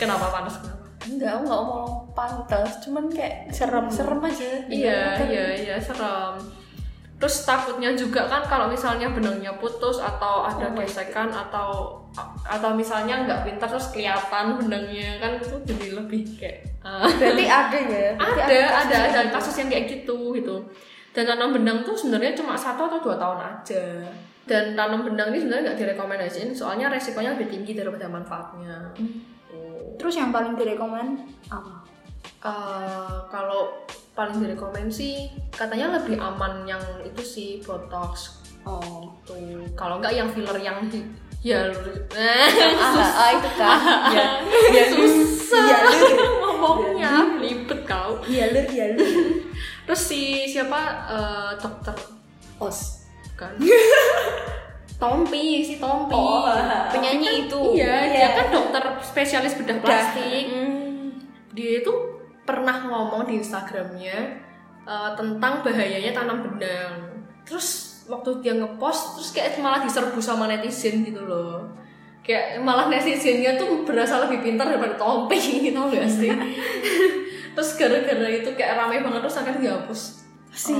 [0.00, 0.88] kenapa panas kenapa?
[1.04, 1.84] Enggak, aku nggak mau
[2.16, 4.48] pantas, cuman kayak serem serem aja.
[4.72, 6.40] Iya, iya, iya, serem.
[7.18, 11.98] Terus takutnya juga kan kalau misalnya benangnya putus atau ada gesekan atau
[12.46, 17.10] atau misalnya nggak pintar terus kelihatan benangnya kan itu jadi lebih kayak ah.
[17.10, 18.10] Berarti ada ya?
[18.14, 19.34] Berarti ada ada kasus ada gitu.
[19.34, 20.56] kasus yang kayak gitu gitu.
[21.10, 23.84] Dan tanam benang tuh sebenarnya cuma satu atau dua tahun aja.
[24.46, 28.94] Dan tanam benang ini sebenarnya nggak direkomendasiin soalnya resikonya lebih tinggi daripada manfaatnya.
[28.94, 29.98] Tuh.
[29.98, 31.82] Terus yang paling direkomend apa?
[32.38, 33.74] Eh, kalau
[34.18, 35.14] paling direkomend sih
[35.48, 38.34] katanya lebih aman yang itu sih botox
[38.66, 39.38] Oh, tuh
[39.72, 41.00] kalau nggak yang filler yang di
[41.40, 41.70] ya
[42.12, 42.50] ah,
[43.16, 43.78] ah, itu kan.
[44.10, 44.26] ya,
[44.68, 45.70] ya susah
[46.52, 49.08] ngomongnya libet kau Jalur jalur.
[49.86, 51.94] terus si siapa eh, dokter
[52.58, 53.06] Os.
[53.32, 53.54] kan
[54.98, 56.42] Tompi si Tompi Oh,
[56.90, 57.60] penyanyi itu.
[57.72, 58.28] iya dia Iya.
[58.34, 61.14] kan dokter spesialis bedah plastik Hmm.
[61.54, 61.92] dia itu
[62.48, 64.16] pernah ngomong di Instagramnya
[64.88, 67.20] eh, tentang bahayanya tanam benang.
[67.44, 71.68] Terus waktu dia ngepost terus kayak malah diserbu sama netizen gitu loh.
[72.24, 75.36] Kayak malah netizennya tuh berasa lebih pintar daripada Tompi
[75.68, 76.32] gitu gak sih?
[77.56, 80.02] Terus gara-gara itu kayak rame banget terus akhirnya dihapus.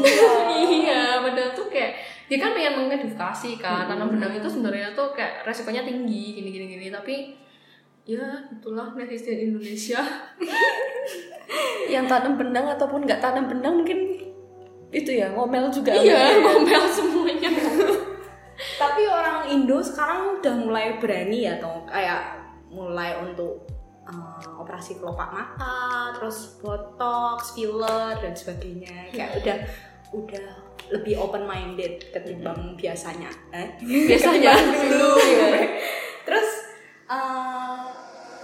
[0.78, 5.42] Iya padahal tuh kayak dia kan pengen mengedukasi kan tanam benang itu sebenarnya tuh kayak
[5.48, 7.34] resikonya tinggi gini gini gini tapi
[8.08, 10.00] ya itulah netizen Indonesia
[11.92, 14.16] yang tanam benang ataupun nggak tanam benang mungkin
[14.88, 16.40] itu ya ngomel juga iya ya.
[16.40, 17.52] ngomel semuanya
[18.58, 22.42] Tapi orang Indo sekarang udah mulai berani ya toh kayak
[22.74, 23.62] mulai untuk
[24.02, 29.14] eh, operasi kelopak mata, terus botox, filler dan sebagainya.
[29.14, 29.58] Kayak udah
[30.10, 30.46] udah
[30.90, 33.30] lebih open minded ketimbang biasanya.
[33.54, 33.78] Eh?
[33.82, 35.10] biasanya dulu
[36.26, 36.48] Terus
[37.06, 37.57] eh,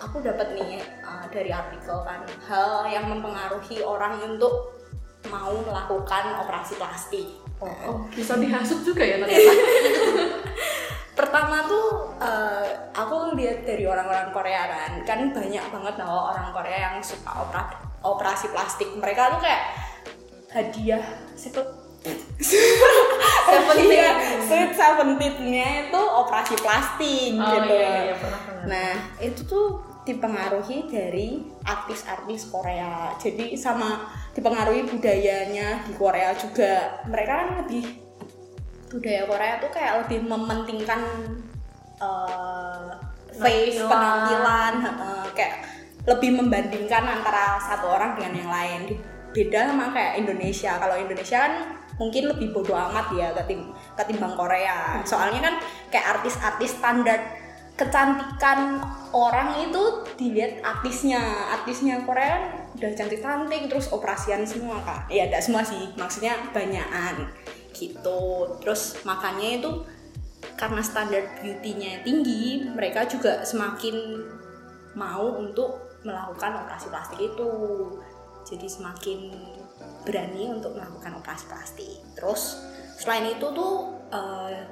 [0.05, 4.77] aku dapat nih eh, dari artikel kan hal yang mempengaruhi orang untuk
[5.33, 7.29] mau melakukan operasi plastik.
[7.64, 9.53] oh, bisa dihasut juga ya ternyata
[11.14, 16.90] Pertama tuh eh, aku lihat dari orang-orang Korea kan, kan banyak banget tau orang Korea
[16.90, 18.90] yang suka opera- operasi plastik.
[18.99, 19.62] Mereka tuh kayak
[20.51, 21.03] hadiah
[21.38, 21.64] sepet
[23.49, 24.12] hadiah
[24.45, 27.75] sweet seventeenth-nya itu operasi plastik oh gitu.
[27.81, 33.17] iya iya, pernah pernah Nah, itu tuh dipengaruhi dari artis-artis Korea.
[33.17, 34.05] Jadi sama
[34.37, 37.01] dipengaruhi budayanya di Korea juga.
[37.09, 37.85] Mereka kan lebih
[38.93, 41.01] budaya Korea tuh kayak lebih mementingkan
[41.99, 42.88] eh,
[43.35, 43.90] face Penampilan.
[43.90, 45.55] penampilan, heeh, kayak
[46.05, 48.83] lebih membandingkan antara satu orang dengan yang lain.
[49.35, 50.79] Beda sama kayak Indonesia.
[50.79, 51.55] Kalau Indonesia kan
[51.99, 55.03] mungkin lebih bodoh amat ya ketim- ketimbang Korea.
[55.03, 55.55] Soalnya kan
[55.90, 57.19] kayak artis-artis standar
[57.75, 58.79] kecantikan
[59.11, 59.83] orang itu
[60.15, 61.21] dilihat artisnya.
[61.59, 65.11] Artisnya Korea udah cantik-cantik terus operasian semua kak.
[65.11, 67.31] Ya tidak semua sih maksudnya banyakan
[67.75, 68.55] gitu.
[68.63, 69.71] Terus makanya itu
[70.55, 74.23] karena standar beauty-nya tinggi mereka juga semakin
[74.95, 77.51] mau untuk melakukan operasi plastik itu.
[78.45, 79.19] Jadi semakin
[80.05, 81.99] berani untuk melakukan operasi plastik.
[82.15, 82.61] Terus
[83.01, 84.63] selain itu tuh eh,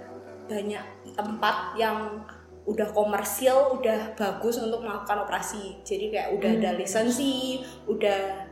[0.46, 0.84] banyak
[1.16, 2.22] tempat yang
[2.62, 5.82] udah komersil udah bagus untuk melakukan operasi.
[5.82, 7.58] Jadi kayak udah ada lisensi
[7.90, 8.50] udah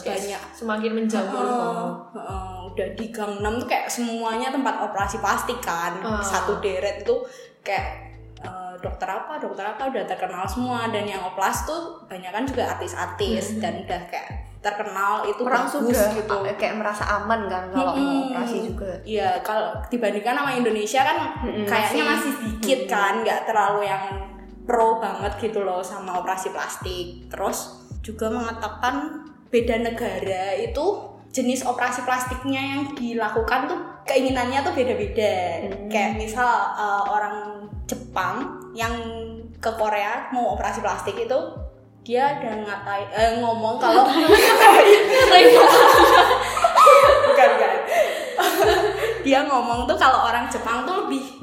[0.00, 0.42] kayak banyak.
[0.52, 6.00] semakin menjamur Heeh, heeh, udah di Gang 6 tuh kayak semuanya tempat operasi plastik kan.
[6.00, 6.24] Ah.
[6.24, 7.16] satu deret itu
[7.60, 10.88] kayak eh, dokter apa dokter apa udah terkenal semua.
[10.88, 15.78] Dan yang oplas tuh banyak kan juga artis-artis dan udah kayak terkenal itu orang bagus
[15.86, 18.34] sudah gitu eh, kayak merasa aman kan kalau Mm-mm.
[18.34, 23.40] operasi juga Iya, kalau dibandingkan sama Indonesia kan Mm-mm, kayaknya masih- masih sedikit kan, nggak
[23.46, 24.02] terlalu yang
[24.66, 27.30] pro banget gitu loh sama operasi plastik.
[27.30, 27.58] Terus
[28.02, 30.84] juga mengatakan beda negara itu
[31.28, 35.62] jenis operasi plastiknya yang dilakukan tuh keinginannya tuh beda-beda.
[35.86, 37.36] Kayak misal eh, orang
[37.88, 38.42] Jepang
[38.74, 38.92] yang
[39.56, 41.38] ke Korea mau operasi plastik itu
[42.08, 44.08] dia ada ngatai eh, ngomong kalau
[47.28, 47.72] bukan bukan.
[49.28, 51.36] Dia ngomong tuh kalau orang Jepang tuh lebih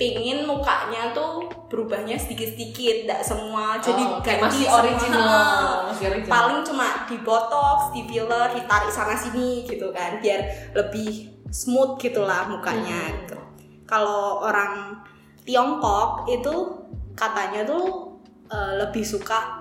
[0.00, 3.76] pingin mukanya tuh berubahnya sedikit-sedikit, tidak semua.
[3.76, 6.32] Jadi Oh, ganti masih original, masih original.
[6.32, 12.48] Paling cuma di botox, di filler, ditarik sana sini gitu kan, biar lebih smooth gitulah
[12.48, 13.12] mukanya.
[13.28, 13.36] Hmm.
[13.84, 14.96] Kalau orang
[15.44, 16.54] Tiongkok itu
[17.12, 18.16] katanya tuh
[18.48, 19.55] eh, lebih suka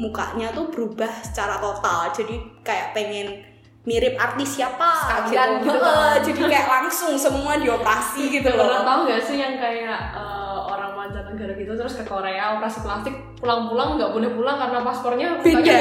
[0.00, 2.34] mukanya tuh berubah secara total, jadi
[2.64, 3.44] kayak pengen
[3.80, 6.20] mirip artis siapa Sekalian gitu Heeh, kan.
[6.20, 10.92] jadi kayak langsung semua dioperasi gitu Pernah loh tahu gak sih yang kayak eh, orang
[10.92, 15.64] mancanegara gitu terus ke Korea operasi plastik pulang-pulang nggak boleh pulang karena paspornya Beda.
[15.64, 15.80] beda.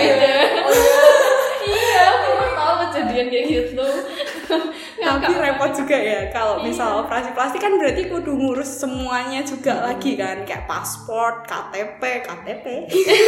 [1.68, 3.88] iya, pernah tahu kejadian kayak gitu.
[5.00, 6.66] Tapi repot juga ya kalau Iya.
[6.66, 12.66] misal operasi plastik kan berarti kudu ngurus semuanya juga lagi kan kayak paspor KTP KTP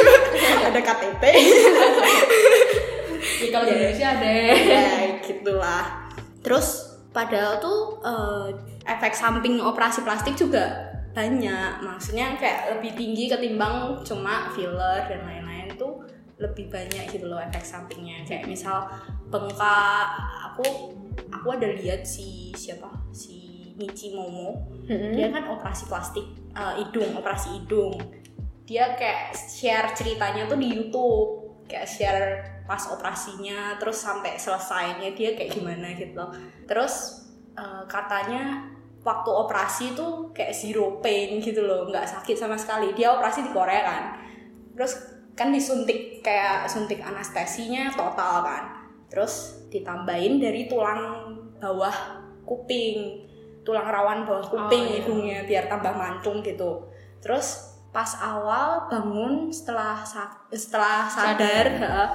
[0.67, 1.23] ada KTP
[3.41, 4.29] Ya, kalau di Indonesia ada.
[4.49, 4.81] ya
[5.19, 5.85] gitulah.
[6.41, 6.67] Terus
[7.09, 8.47] padahal tuh eh,
[8.87, 11.81] efek samping operasi plastik juga banyak.
[11.81, 16.01] Maksudnya kayak lebih tinggi ketimbang cuma filler dan lain-lain tuh
[16.37, 18.25] lebih banyak gitu loh efek sampingnya.
[18.25, 18.89] Kayak misal
[19.31, 20.07] bengkak
[20.51, 20.91] aku
[21.31, 22.91] aku ada lihat si siapa?
[23.15, 24.67] Si Michi Momo.
[24.85, 27.95] Dia kan operasi plastik eh, hidung operasi hidung.
[28.67, 32.27] Dia kayak share ceritanya tuh di YouTube kayak share
[32.67, 36.21] pas operasinya terus sampai selesainya dia kayak gimana gitu.
[36.67, 38.67] Terus eh, katanya
[39.01, 42.91] waktu operasi tuh kayak zero pain gitu loh nggak sakit sama sekali.
[42.93, 44.03] Dia operasi di Korea kan.
[44.77, 44.93] Terus
[45.33, 48.80] kan disuntik kayak suntik anestesinya total kan
[49.11, 49.33] terus
[49.67, 51.27] ditambahin dari tulang
[51.59, 51.93] bawah
[52.41, 53.27] kuping
[53.61, 54.95] tulang rawan bawah kuping Oh, iya.
[54.97, 56.87] hidungnya biar tambah mancung gitu
[57.19, 62.09] terus pas awal bangun setelah sa- setelah sadar, heeh,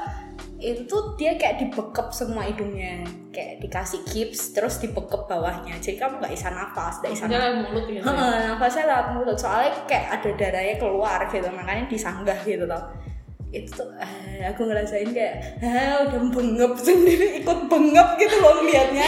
[0.75, 6.33] itu dia kayak dibekep semua hidungnya kayak dikasih gips terus dibekep bawahnya jadi kamu nggak
[6.33, 8.01] bisa nafas nggak bisa lewat mulut gitu.
[8.01, 8.57] ya?
[8.57, 12.83] Nafasnya lewat mulut soalnya kayak ada darahnya keluar gitu makanya disanggah gitu loh
[13.57, 19.07] itu tuh eh, aku ngerasain kayak ah, udah bengep sendiri ikut bengep gitu loh ngeliatnya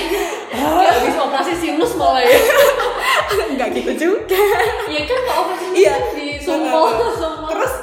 [0.49, 2.33] Kayak habis operasi sinus malah ya.
[3.55, 4.41] nggak gitu juga.
[4.89, 5.93] Iya kan kalau operasi Iya.
[5.93, 6.83] kan di sumpel
[7.15, 7.49] semua.
[7.53, 7.75] terus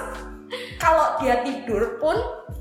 [0.76, 2.18] kalau dia tidur pun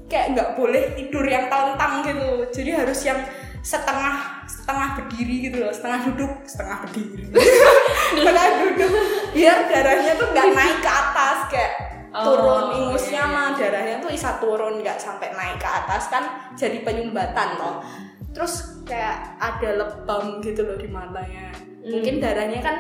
[0.07, 2.29] kayak nggak boleh tidur yang telentang gitu.
[2.53, 3.21] Jadi harus yang
[3.65, 7.25] setengah setengah berdiri gitu loh setengah duduk setengah berdiri.
[8.15, 8.93] Setengah duduk.
[9.33, 11.73] Biar darahnya tuh nggak naik ke atas kayak
[12.15, 13.35] Oh, turun ingusnya iya.
[13.35, 16.23] mah darahnya tuh bisa turun nggak sampai naik ke atas kan
[16.55, 17.83] jadi penyumbatan loh
[18.31, 21.51] terus kayak ada lebam gitu loh di matanya
[21.83, 22.77] mungkin darahnya kan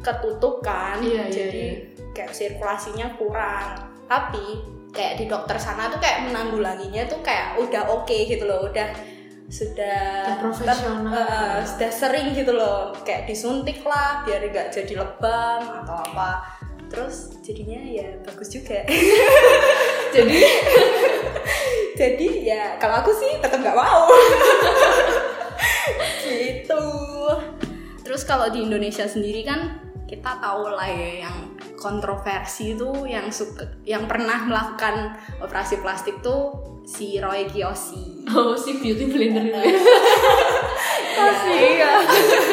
[0.00, 1.04] ketutup kan Hmm.
[1.04, 1.64] Iya, iya, jadi
[2.10, 8.08] kayak sirkulasinya kurang tapi kayak di dokter sana tuh kayak menanggulanginya tuh kayak udah oke
[8.24, 8.88] gitu loh udah
[9.48, 11.08] sudah Udah profesional.
[11.08, 16.57] ter- eh, sudah sering gitu loh kayak disuntik lah biar nggak jadi lebam atau apa
[16.88, 18.82] terus jadinya ya bagus juga.
[20.16, 20.40] Jadi
[22.00, 24.08] jadi ya kalau aku sih tetap nggak mau.
[26.28, 26.84] Gitu.
[28.04, 33.68] Terus kalau di Indonesia sendiri kan kita tahu lah ya yang kontroversi itu yang suka
[33.84, 36.52] yang pernah melakukan operasi plastik tuh
[36.88, 38.28] si Roy Kiyoshi.
[38.32, 39.80] Oh si beauty blender itu.
[41.18, 41.58] Ya.
[41.58, 41.92] iya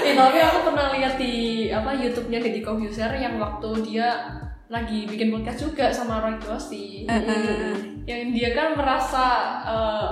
[0.06, 4.08] Eh, tapi aku pernah lihat di apa YouTube-nya Deddy Corbuzier yang waktu dia
[4.66, 7.06] lagi bikin podcast juga sama Roy Kiyoshi.
[8.06, 9.26] Yang dia kan merasa
[9.66, 10.10] eh,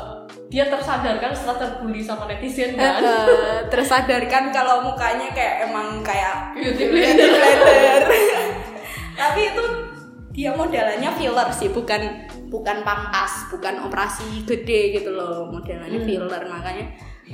[0.54, 3.02] dia tersadarkan setelah terbully sama netizen kan.
[3.02, 7.30] Eh, tersadarkan kalau mukanya kayak emang kayak Beauty beauty blender.
[7.34, 8.02] blender.
[9.20, 9.64] tapi itu
[10.34, 16.90] dia modelannya filler sih bukan bukan pangkas bukan operasi gede gitu loh modelannya filler makanya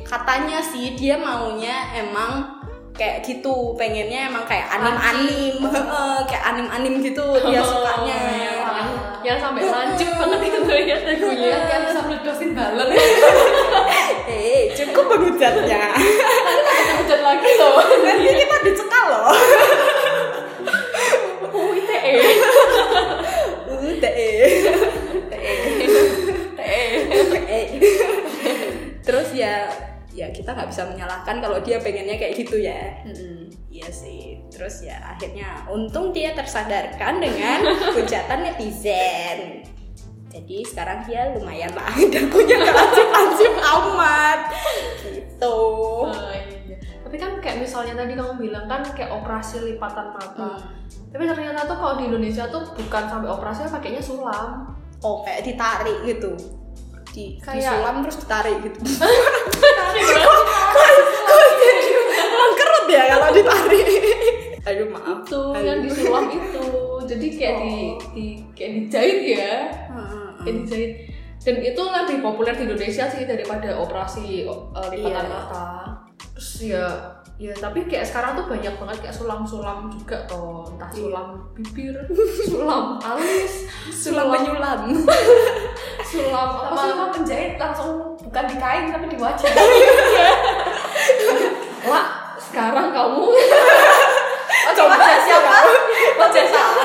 [0.05, 2.61] katanya sih dia maunya emang
[2.99, 5.55] kayak gitu pengennya emang kayak anim-anim.
[5.63, 8.19] Heeh, kayak anim-anim gitu dia sukanya.
[8.27, 8.87] yang,
[9.23, 12.89] yang sampai lancip banget itu ya dagunya kan bisa meledosin balon.
[14.29, 15.89] Eh cukup menghujatnya
[17.01, 17.81] hujan lagi loh.
[17.81, 19.25] Nanti kita dicekal loh.
[21.49, 22.13] Oh ITE
[23.79, 24.61] udah eh
[27.49, 28.28] Eh.
[29.09, 29.65] Terus ya
[30.13, 33.01] ya kita nggak bisa menyalahkan kalau dia pengennya kayak gitu ya.
[33.73, 34.37] Iya sih.
[34.53, 39.65] Terus ya akhirnya untung dia tersadarkan dengan hujatan netizen.
[40.29, 44.39] Jadi sekarang dia lumayan lah dagunya nggak lancip-lancip amat.
[45.09, 45.57] Gitu.
[46.05, 46.13] Oh,
[46.69, 46.77] iya.
[47.01, 50.69] Tapi kan kayak misalnya tadi kamu bilang kan kayak operasi lipatan mata.
[51.09, 54.77] Tapi ternyata tuh kalau di Indonesia tuh bukan sampai operasi pakainya sulam.
[54.99, 56.58] oh kayak ditarik gitu
[57.19, 58.79] di Kayak- disulam terus ditarik gitu
[62.39, 63.87] Mengkerut ya kalau ditarik.
[64.63, 65.19] Aduh maaf.
[65.25, 66.65] itu yang disulam itu.
[67.03, 67.75] Jadi kayak di,
[68.13, 69.53] di kayak dijahit ya.
[70.39, 70.91] Kayak dijahit.
[71.39, 75.31] Dan itu lebih populer di Indonesia sih daripada operasi uh, lipatan Iya.
[75.31, 75.67] mata.
[76.35, 76.85] Terus ya
[77.39, 80.67] ya tapi kayak sekarang tuh banyak banget kayak sulam-sulam juga toh.
[80.75, 81.95] Entah sulam bibir
[82.51, 84.91] sulam alis Sulam menyulam.
[86.11, 87.55] sulam apa sih Sama penjahit?
[87.55, 89.51] Langsung bukan di kain tapi di wajah.
[91.89, 93.23] Wah, sekarang kamu.
[94.75, 95.55] Coba siapa?
[96.19, 96.83] wajah siapa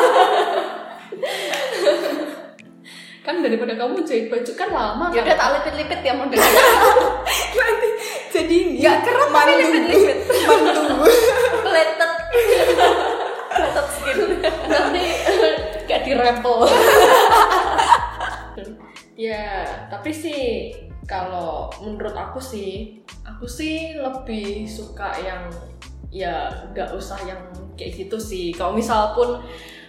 [3.24, 6.44] kan daripada kamu jahit baju kan lama Ya kan udah tak lipit-lipit ya modelnya.
[7.58, 7.88] Nanti
[8.28, 8.84] jadi ini.
[8.84, 10.18] Gak keren tapi lipit-lipit.
[10.44, 10.82] Mandu.
[11.64, 12.12] Pletet.
[13.48, 14.18] Pletet skin.
[14.68, 15.04] Nanti
[15.88, 16.68] kayak dirempel.
[19.16, 20.42] ya, tapi sih
[21.08, 25.48] kalau menurut aku sih, aku sih lebih suka yang
[26.12, 27.40] ya nggak usah yang
[27.72, 28.52] kayak gitu sih.
[28.52, 29.40] Kalau misal pun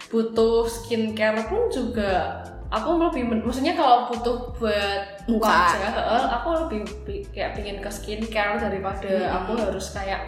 [0.08, 5.46] butuh skincare pun juga aku lebih maksudnya kalau butuh buat Muka.
[5.46, 5.90] wajah,
[6.34, 6.82] aku lebih
[7.30, 9.36] kayak pingin ke skincare daripada Hmm.
[9.42, 10.22] aku harus kayak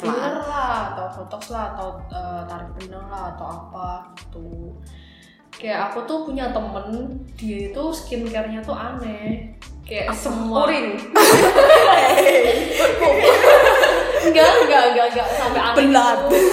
[0.00, 4.72] filler lah atau botox lah atau eh, tarik benang lah atau apa gitu
[5.52, 6.86] kayak aku tuh punya temen
[7.34, 9.52] dia itu skincare-nya tuh aneh
[9.82, 10.96] kayak semua Urin.
[14.26, 16.18] enggak enggak enggak enggak sampai aneh Belat.
[16.26, 16.36] gitu.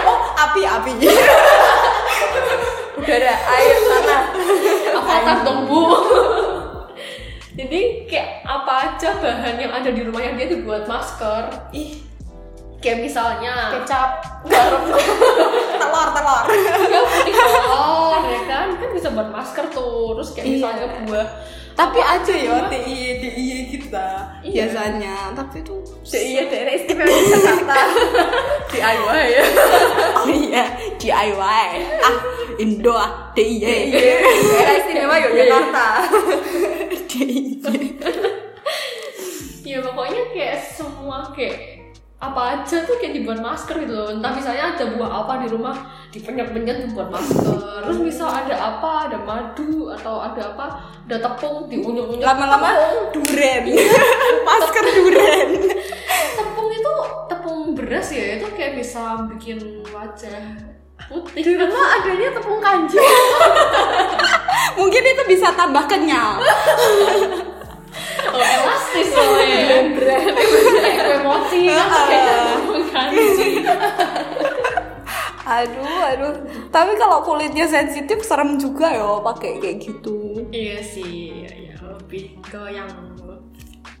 [0.00, 0.96] Oh, api-api.
[2.98, 4.22] Udara, air, tanah.
[5.20, 5.80] Avatar dong bu.
[7.58, 11.52] Jadi kayak apa aja bahan yang ada di rumahnya dia dibuat masker?
[11.76, 12.00] Ih,
[12.80, 14.10] kayak misalnya kecap.
[14.48, 14.82] Garam.
[15.80, 16.44] Telur telur.
[16.88, 18.68] Ya putih telur ya kan?
[18.76, 20.16] Kan bisa buat masker tuh.
[20.16, 20.54] Terus kayak Iya.
[20.56, 21.28] misalnya buah.
[21.70, 24.08] Tapi aja ya DIY DIY kita
[24.44, 24.68] Iya.
[24.68, 25.16] biasanya.
[25.32, 27.76] Tapi tuh iya daerah istimewa Jakarta.
[28.68, 29.44] DIY ya
[30.20, 30.64] oh iya
[30.96, 31.68] DIY
[32.00, 32.16] ah
[32.56, 35.88] Indo ah DIY daerah istimewa Yogyakarta
[37.08, 37.80] DIY
[39.64, 41.79] ya pokoknya kayak semua kayak
[42.20, 44.12] apa aja tuh kayak dibuat masker gitu loh.
[44.12, 45.72] Entah misalnya ada buah apa di rumah
[46.12, 47.80] dipenyet-penyet dibuat masker.
[47.88, 50.66] Terus misal ada apa ada madu atau ada apa
[51.08, 52.76] ada tepung diunyek-unyek lama-lama
[53.10, 53.64] duren.
[54.48, 55.48] Masker duren.
[56.38, 56.92] Tepung itu
[57.26, 60.60] tepung beras ya itu kayak bisa bikin wajah
[61.08, 61.40] putih.
[61.40, 63.00] Di rumah adanya tepung kanji.
[64.78, 66.40] mungkin itu bisa tambah kenyal
[68.30, 69.60] oh elastis soalnya.
[69.70, 69.86] Kan?
[72.90, 73.48] Kanji
[75.50, 76.34] aduh aduh.
[76.70, 80.46] Tapi kalau kulitnya sensitif serem juga ya pakai kayak gitu.
[80.54, 81.74] Iya sih ya, ya.
[81.82, 82.90] Lebih ke yang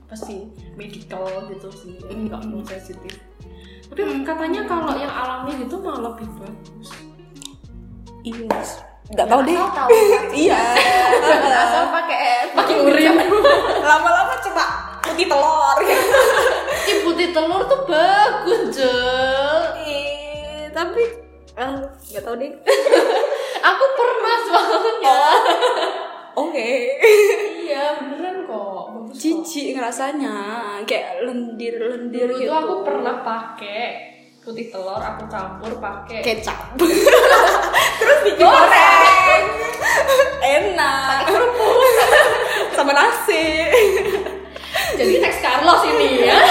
[0.06, 0.46] apa sih
[0.78, 1.98] medical gitu sih.
[2.06, 3.18] Nggak mau sensitif.
[3.90, 6.88] Tapi katanya kalau yang alami gitu malah lebih bagus.
[8.22, 8.46] Iya
[9.10, 9.58] nggak tahu deh.
[9.58, 9.88] tahu.
[10.46, 10.62] iya.
[11.50, 13.14] Asal pakai pakai urin.
[13.90, 14.64] Lama-lama coba
[15.02, 15.78] putih telur.
[16.90, 19.58] Ih, putih telur tuh bagus jel.
[19.82, 21.02] Eh tapi
[21.58, 22.52] ah, nggak tahu deh.
[23.60, 25.20] Aku pernah soalnya.
[26.38, 26.70] Oke.
[27.66, 28.82] Iya beneran kok.
[28.94, 30.34] Bagus cici ngerasanya
[30.86, 32.48] kayak lendir-lendir dulu gitu.
[32.48, 36.72] tuh aku pernah pakai putih telur aku campur pakai kecap
[45.70, 46.40] Carlos ini ya.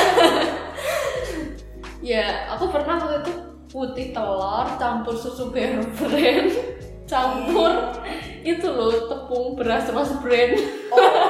[1.99, 3.33] Ya aku pernah waktu itu
[3.67, 6.47] putih telur campur susu bear brand
[7.03, 7.99] campur
[8.47, 10.55] itu loh tepung beras mas brand.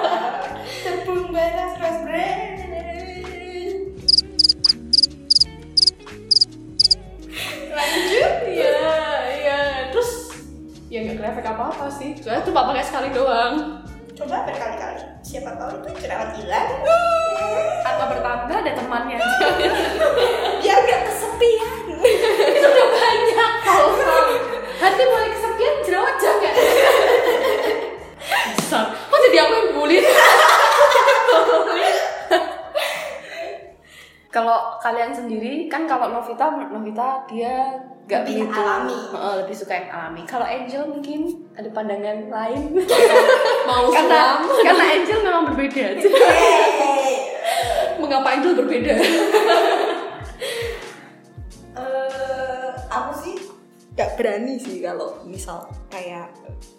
[0.85, 2.53] Tepung beras fresh bread
[7.73, 8.33] lanjut.
[8.53, 8.77] Ya
[9.41, 9.59] ya
[9.89, 10.11] terus
[10.93, 12.13] ya nggak efek apa apa sih.
[12.21, 13.81] Soalnya cuma pakai sekali doang.
[14.13, 15.01] Coba berkali-kali.
[15.25, 17.18] Siapa tahu itu jerawat hilang
[17.85, 19.47] atau bertambah ada temannya aja
[20.61, 23.91] biar nggak kesepian itu udah banyak kalau
[24.79, 26.53] hati mulai kesepian jerawat jangan
[28.57, 29.99] besar kok jadi aku yang bully
[34.29, 37.73] Kalau kalian sendiri kan kalau Novita Novita dia
[38.05, 38.99] nggak Lebih begitu alami.
[39.09, 40.21] Heeh, lebih suka yang alami.
[40.29, 41.19] Kalau Angel mungkin
[41.57, 42.61] ada pandangan lain.
[43.65, 45.85] mau karena karena Angel memang berbeda.
[48.10, 48.93] Mengapa itu berbeda.
[51.80, 53.36] Eh, aku sih
[53.95, 56.28] nggak berani sih kalau misal kayak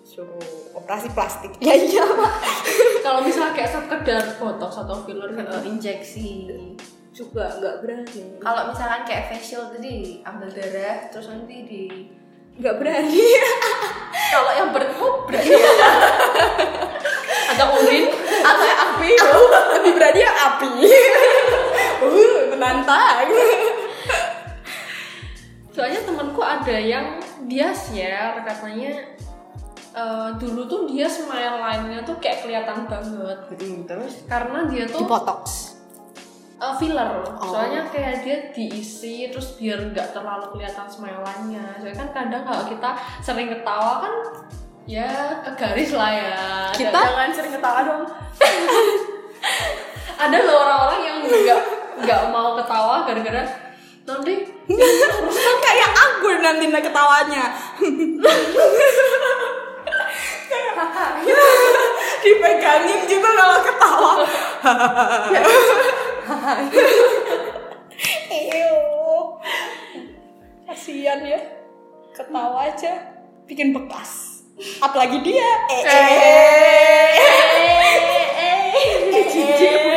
[0.04, 1.56] suruh operasi plastik.
[1.62, 2.34] Ya iya pak.
[3.00, 5.56] kalau misalnya kayak sekedar botox atau filler gitu.
[5.56, 6.30] Eh, injeksi.
[7.10, 8.22] juga nggak berani.
[8.40, 11.82] Kalau misalkan kayak facial tadi ambil darah terus nanti di
[12.60, 13.24] nggak berani.
[14.34, 15.54] Kalau yang berhub berarti
[17.50, 18.04] ada urin.
[18.40, 19.10] Atau yang api.
[19.16, 19.42] Aku
[19.80, 20.72] lebih berani api.
[22.00, 23.28] Uh menantang.
[25.76, 29.04] Soalnya temanku ada yang dia share katanya
[29.92, 33.52] eh, dulu tuh dia smile line-nya tuh kayak kelihatan banget.
[33.84, 34.24] Terus?
[34.24, 35.76] Karena dia tuh botox
[36.60, 37.24] eh, filler.
[37.40, 37.52] Oh.
[37.52, 42.64] soalnya kayak dia diisi terus biar nggak terlalu kelihatan smile line-nya soalnya kan kadang kalau
[42.68, 42.90] kita
[43.24, 44.14] sering ketawa kan
[44.84, 46.40] ya ke garis lah ya.
[46.76, 46.96] Kita?
[46.96, 48.04] jangan sering ketawa dong
[50.20, 51.62] ada loh orang-orang yang nggak
[52.04, 53.44] nggak mau ketawa gara-gara
[54.04, 54.34] nanti
[55.64, 57.44] kayak aku nanti ketawanya
[62.20, 64.12] dipegangin gitu kalau ketawa
[68.30, 68.76] Ew.
[70.68, 71.40] kasian ya
[72.12, 72.92] ketawa aja
[73.48, 74.44] bikin bekas
[74.84, 76.60] apalagi dia eh, eh.
[79.30, 79.89] Cincin bucin banget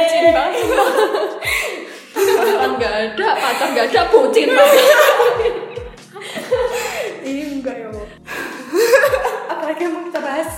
[2.13, 4.49] Pacaran nggak ada, pacar nggak ada, bucin.
[7.23, 7.93] Ih, enggak ya
[9.63, 10.49] apalagi yang mau kita bahas?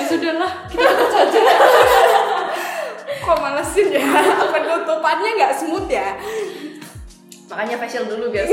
[0.00, 1.40] Ya sudahlah, kita ikut saja.
[3.20, 4.00] Kok malesin ya?
[4.48, 6.16] Penutupannya nggak smooth ya?
[7.48, 8.44] Makanya facial dulu biar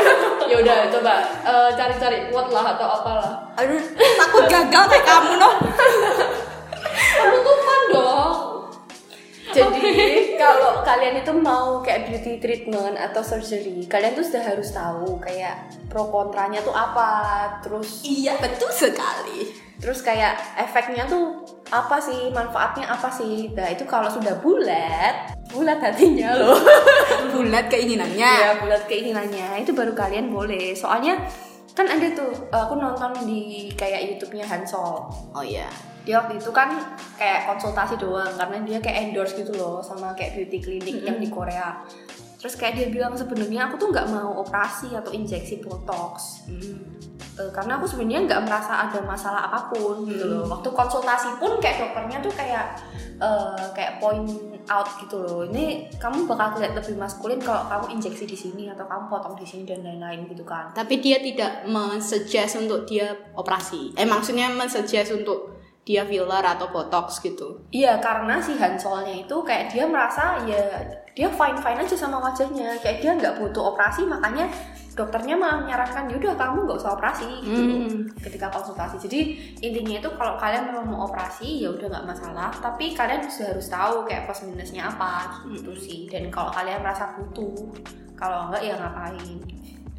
[0.50, 3.30] Ya udah, coba eh, cari-cari quote lah atau apalah.
[3.58, 5.54] Aduh takut gagal kayak kamu noh
[9.60, 9.92] Jadi
[10.40, 15.68] kalau kalian itu mau kayak beauty treatment atau surgery, kalian tuh sudah harus tahu kayak
[15.86, 17.12] pro kontranya tuh apa,
[17.60, 19.68] terus Iya betul sekali.
[19.80, 21.40] terus kayak efeknya tuh
[21.72, 23.48] apa sih, manfaatnya apa sih.
[23.56, 26.52] Nah, itu kalau sudah bulat, bulat hatinya loh.
[27.32, 28.20] Bulat keinginannya.
[28.20, 30.76] ya bulat keinginannya itu baru kalian boleh.
[30.76, 31.16] Soalnya
[31.74, 35.10] kan ada tuh aku nonton di kayak YouTube-nya Hansol.
[35.34, 35.68] Oh iya.
[36.00, 36.72] dia waktu itu kan
[37.20, 41.28] kayak konsultasi doang karena dia kayak endorse gitu loh sama kayak beauty clinic yang di
[41.28, 41.76] Korea
[42.40, 46.48] terus kayak dia bilang sebenarnya aku tuh nggak mau operasi atau injeksi botox.
[47.40, 50.44] Eh, karena aku sebenarnya nggak merasa ada masalah apa pun gitu loh.
[50.48, 52.76] Waktu konsultasi pun kayak dokternya tuh kayak
[53.20, 54.28] eh, kayak point
[54.68, 55.46] out gitu loh.
[55.48, 59.46] Ini kamu bakal kelihatan lebih maskulin kalau kamu injeksi di sini atau kamu potong di
[59.48, 60.72] sini dan lain-lain gitu kan.
[60.76, 63.96] Tapi dia tidak mensuggest untuk dia operasi.
[63.96, 67.56] Eh maksudnya mensuggest untuk dia filler atau botox gitu.
[67.72, 70.60] Iya karena si Hansolnya itu kayak dia merasa ya
[71.10, 72.76] dia fine fine aja sama wajahnya.
[72.78, 74.46] Kayak dia nggak butuh operasi makanya
[74.90, 77.62] dokternya malah menyarankan yaudah kamu nggak usah operasi gitu.
[77.64, 78.04] Hmm.
[78.20, 79.00] ketika konsultasi.
[79.00, 79.20] Jadi
[79.64, 82.52] intinya itu kalau kalian memang mau operasi ya udah nggak masalah.
[82.52, 86.04] Tapi kalian juga harus tahu kayak plus minusnya apa gitu sih.
[86.12, 87.72] Dan kalau kalian merasa butuh
[88.14, 89.40] kalau enggak ya ngapain?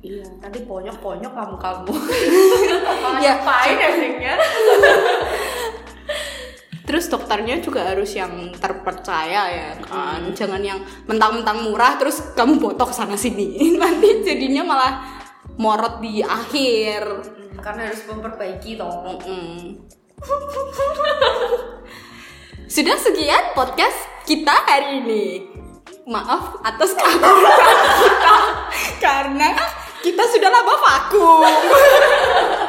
[0.02, 1.94] Iya nanti bonyok bonyok kamu kamu
[3.22, 3.38] Ya.
[3.38, 4.34] ngapain efeknya
[6.92, 10.36] Terus dokternya juga harus yang terpercaya ya kan.
[10.36, 13.56] Jangan yang mentang-mentang murah terus kamu botok sana sini.
[13.80, 14.94] Nanti jadinya malah
[15.56, 17.00] morot di akhir.
[17.24, 19.80] Hmm, karena harus memperbaiki toh Mm-mm.
[22.68, 25.48] Sudah sekian podcast kita hari ini.
[26.12, 27.56] Maaf atas keangguran
[28.04, 28.38] kita
[29.00, 29.56] karena
[30.04, 31.48] kita sudah lama vakum.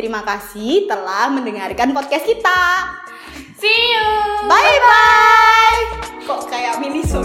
[0.00, 2.88] Terima kasih telah mendengarkan podcast kita.
[3.60, 4.08] see you
[4.48, 5.80] Bye bye.
[6.24, 7.20] Kok kayak mini ya?